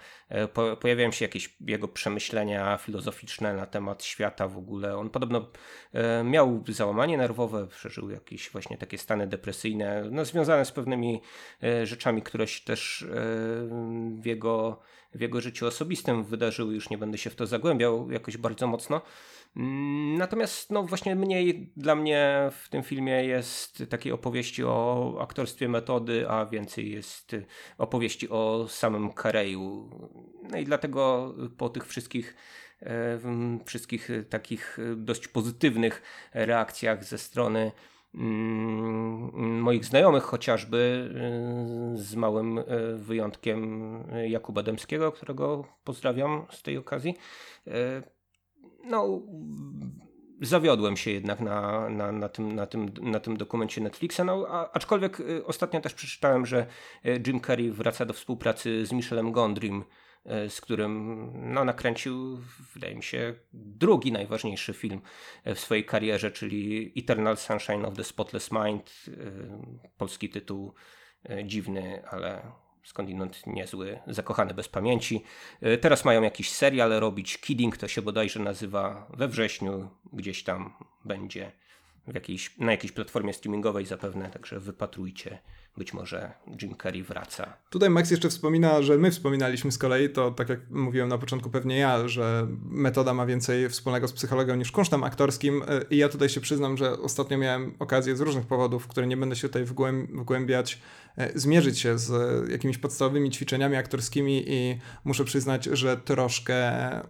[0.53, 4.97] Po, pojawiają się jakieś jego przemyślenia filozoficzne na temat świata w ogóle.
[4.97, 5.51] On podobno
[6.25, 11.23] miał załamanie nerwowe, przeżył jakieś właśnie takie stany depresyjne, no, związane z pewnymi
[11.85, 13.07] rzeczami, które się też
[14.21, 14.81] w jego,
[15.15, 16.75] w jego życiu osobistym wydarzyły.
[16.75, 19.01] Już nie będę się w to zagłębiał jakoś bardzo mocno.
[19.57, 25.69] Mm, Natomiast no właśnie mniej dla mnie w tym filmie jest takiej opowieści o aktorstwie
[25.69, 27.37] metody, a więcej jest
[27.79, 29.91] opowieści o samym Kareju.
[30.51, 32.37] No i dlatego po tych wszystkich
[32.83, 33.19] e,
[33.65, 36.03] wszystkich takich dość pozytywnych
[36.35, 37.73] reakcjach ze strony
[38.15, 41.11] moich znajomych chociażby
[41.95, 42.65] y, z małym y,
[42.97, 43.93] wyjątkiem
[44.29, 47.17] Jakuba Dębskiego, którego pozdrawiam z tej okazji.
[47.67, 47.73] Y,
[48.85, 49.23] no,
[50.41, 54.21] zawiodłem się jednak na, na, na, tym, na, tym, na tym dokumencie Netflixa.
[54.25, 56.67] No, a, aczkolwiek ostatnio też przeczytałem, że
[57.27, 59.85] Jim Carrey wraca do współpracy z Michelem Gondrym
[60.49, 62.39] z którym no, nakręcił,
[62.75, 65.01] wydaje mi się, drugi najważniejszy film
[65.45, 69.07] w swojej karierze, czyli Eternal Sunshine of the Spotless Mind.
[69.97, 70.75] Polski tytuł
[71.45, 72.53] dziwny, ale
[72.85, 75.25] skądinąd niezły, zakochany bez pamięci.
[75.81, 81.53] Teraz mają jakiś serial robić, Kidding to się bodajże nazywa, we wrześniu gdzieś tam będzie
[82.15, 85.39] jakiejś, na jakiejś platformie streamingowej zapewne, także wypatrujcie.
[85.77, 87.57] Być może Jim Carrey wraca.
[87.71, 91.51] Tutaj Max jeszcze wspomina, że my wspominaliśmy z kolei, to tak jak mówiłem na początku
[91.51, 96.29] pewnie ja, że metoda ma więcej wspólnego z psychologią niż kunsztem aktorskim i ja tutaj
[96.29, 99.65] się przyznam, że ostatnio miałem okazję z różnych powodów, które nie będę się tutaj
[100.13, 100.81] wgłębiać,
[101.17, 102.13] e, zmierzyć się z
[102.51, 107.05] jakimiś podstawowymi ćwiczeniami aktorskimi i muszę przyznać, że troszkę mm,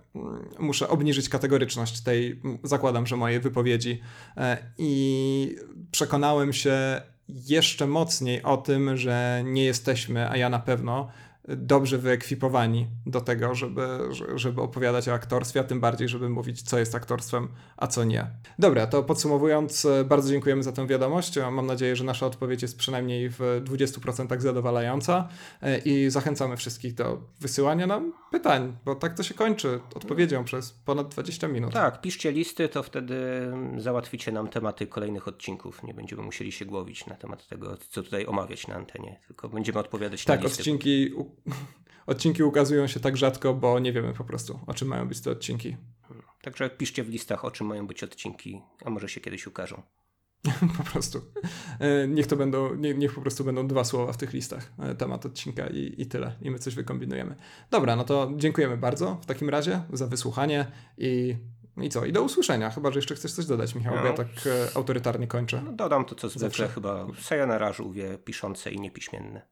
[0.59, 4.01] muszę obniżyć kategoryczność tej, zakładam, że mojej wypowiedzi
[4.37, 5.57] e, i
[5.91, 11.09] przekonałem się jeszcze mocniej o tym, że nie jesteśmy, a ja na pewno,
[11.49, 13.89] dobrze wyekwipowani do tego, żeby,
[14.35, 18.27] żeby opowiadać o aktorstwie, a tym bardziej, żeby mówić, co jest aktorstwem, a co nie.
[18.59, 21.39] Dobra, to podsumowując, bardzo dziękujemy za tę wiadomość.
[21.53, 25.29] Mam nadzieję, że nasza odpowiedź jest przynajmniej w 20% zadowalająca
[25.85, 31.09] i zachęcamy wszystkich do wysyłania nam pytań, bo tak to się kończy odpowiedzią przez ponad
[31.09, 31.73] 20 minut.
[31.73, 33.17] Tak, piszcie listy, to wtedy
[33.77, 35.83] załatwicie nam tematy kolejnych odcinków.
[35.83, 39.79] Nie będziemy musieli się głowić na temat tego, co tutaj omawiać na antenie, tylko będziemy
[39.79, 40.57] odpowiadać tak, na listy.
[40.57, 41.13] Tak, odcinki
[42.07, 45.31] odcinki ukazują się tak rzadko, bo nie wiemy po prostu, o czym mają być te
[45.31, 45.77] odcinki.
[46.43, 49.83] Także piszcie w listach, o czym mają być odcinki, a może się kiedyś ukażą.
[50.79, 51.21] po prostu.
[51.81, 54.95] E, niech to będą, nie, niech po prostu będą dwa słowa w tych listach, e,
[54.95, 56.37] temat odcinka i, i tyle.
[56.43, 57.37] I my coś wykombinujemy.
[57.71, 60.67] Dobra, no to dziękujemy bardzo w takim razie za wysłuchanie
[60.99, 61.37] i
[61.77, 62.05] i co?
[62.05, 62.71] I do usłyszenia.
[62.71, 64.01] Chyba, że jeszcze chcesz coś dodać, Michał, no.
[64.01, 65.63] bo ja tak e, autorytarnie kończę.
[65.65, 69.43] No, dodam to, co zwykle, chyba sayonara żółwie piszące i niepiśmienne.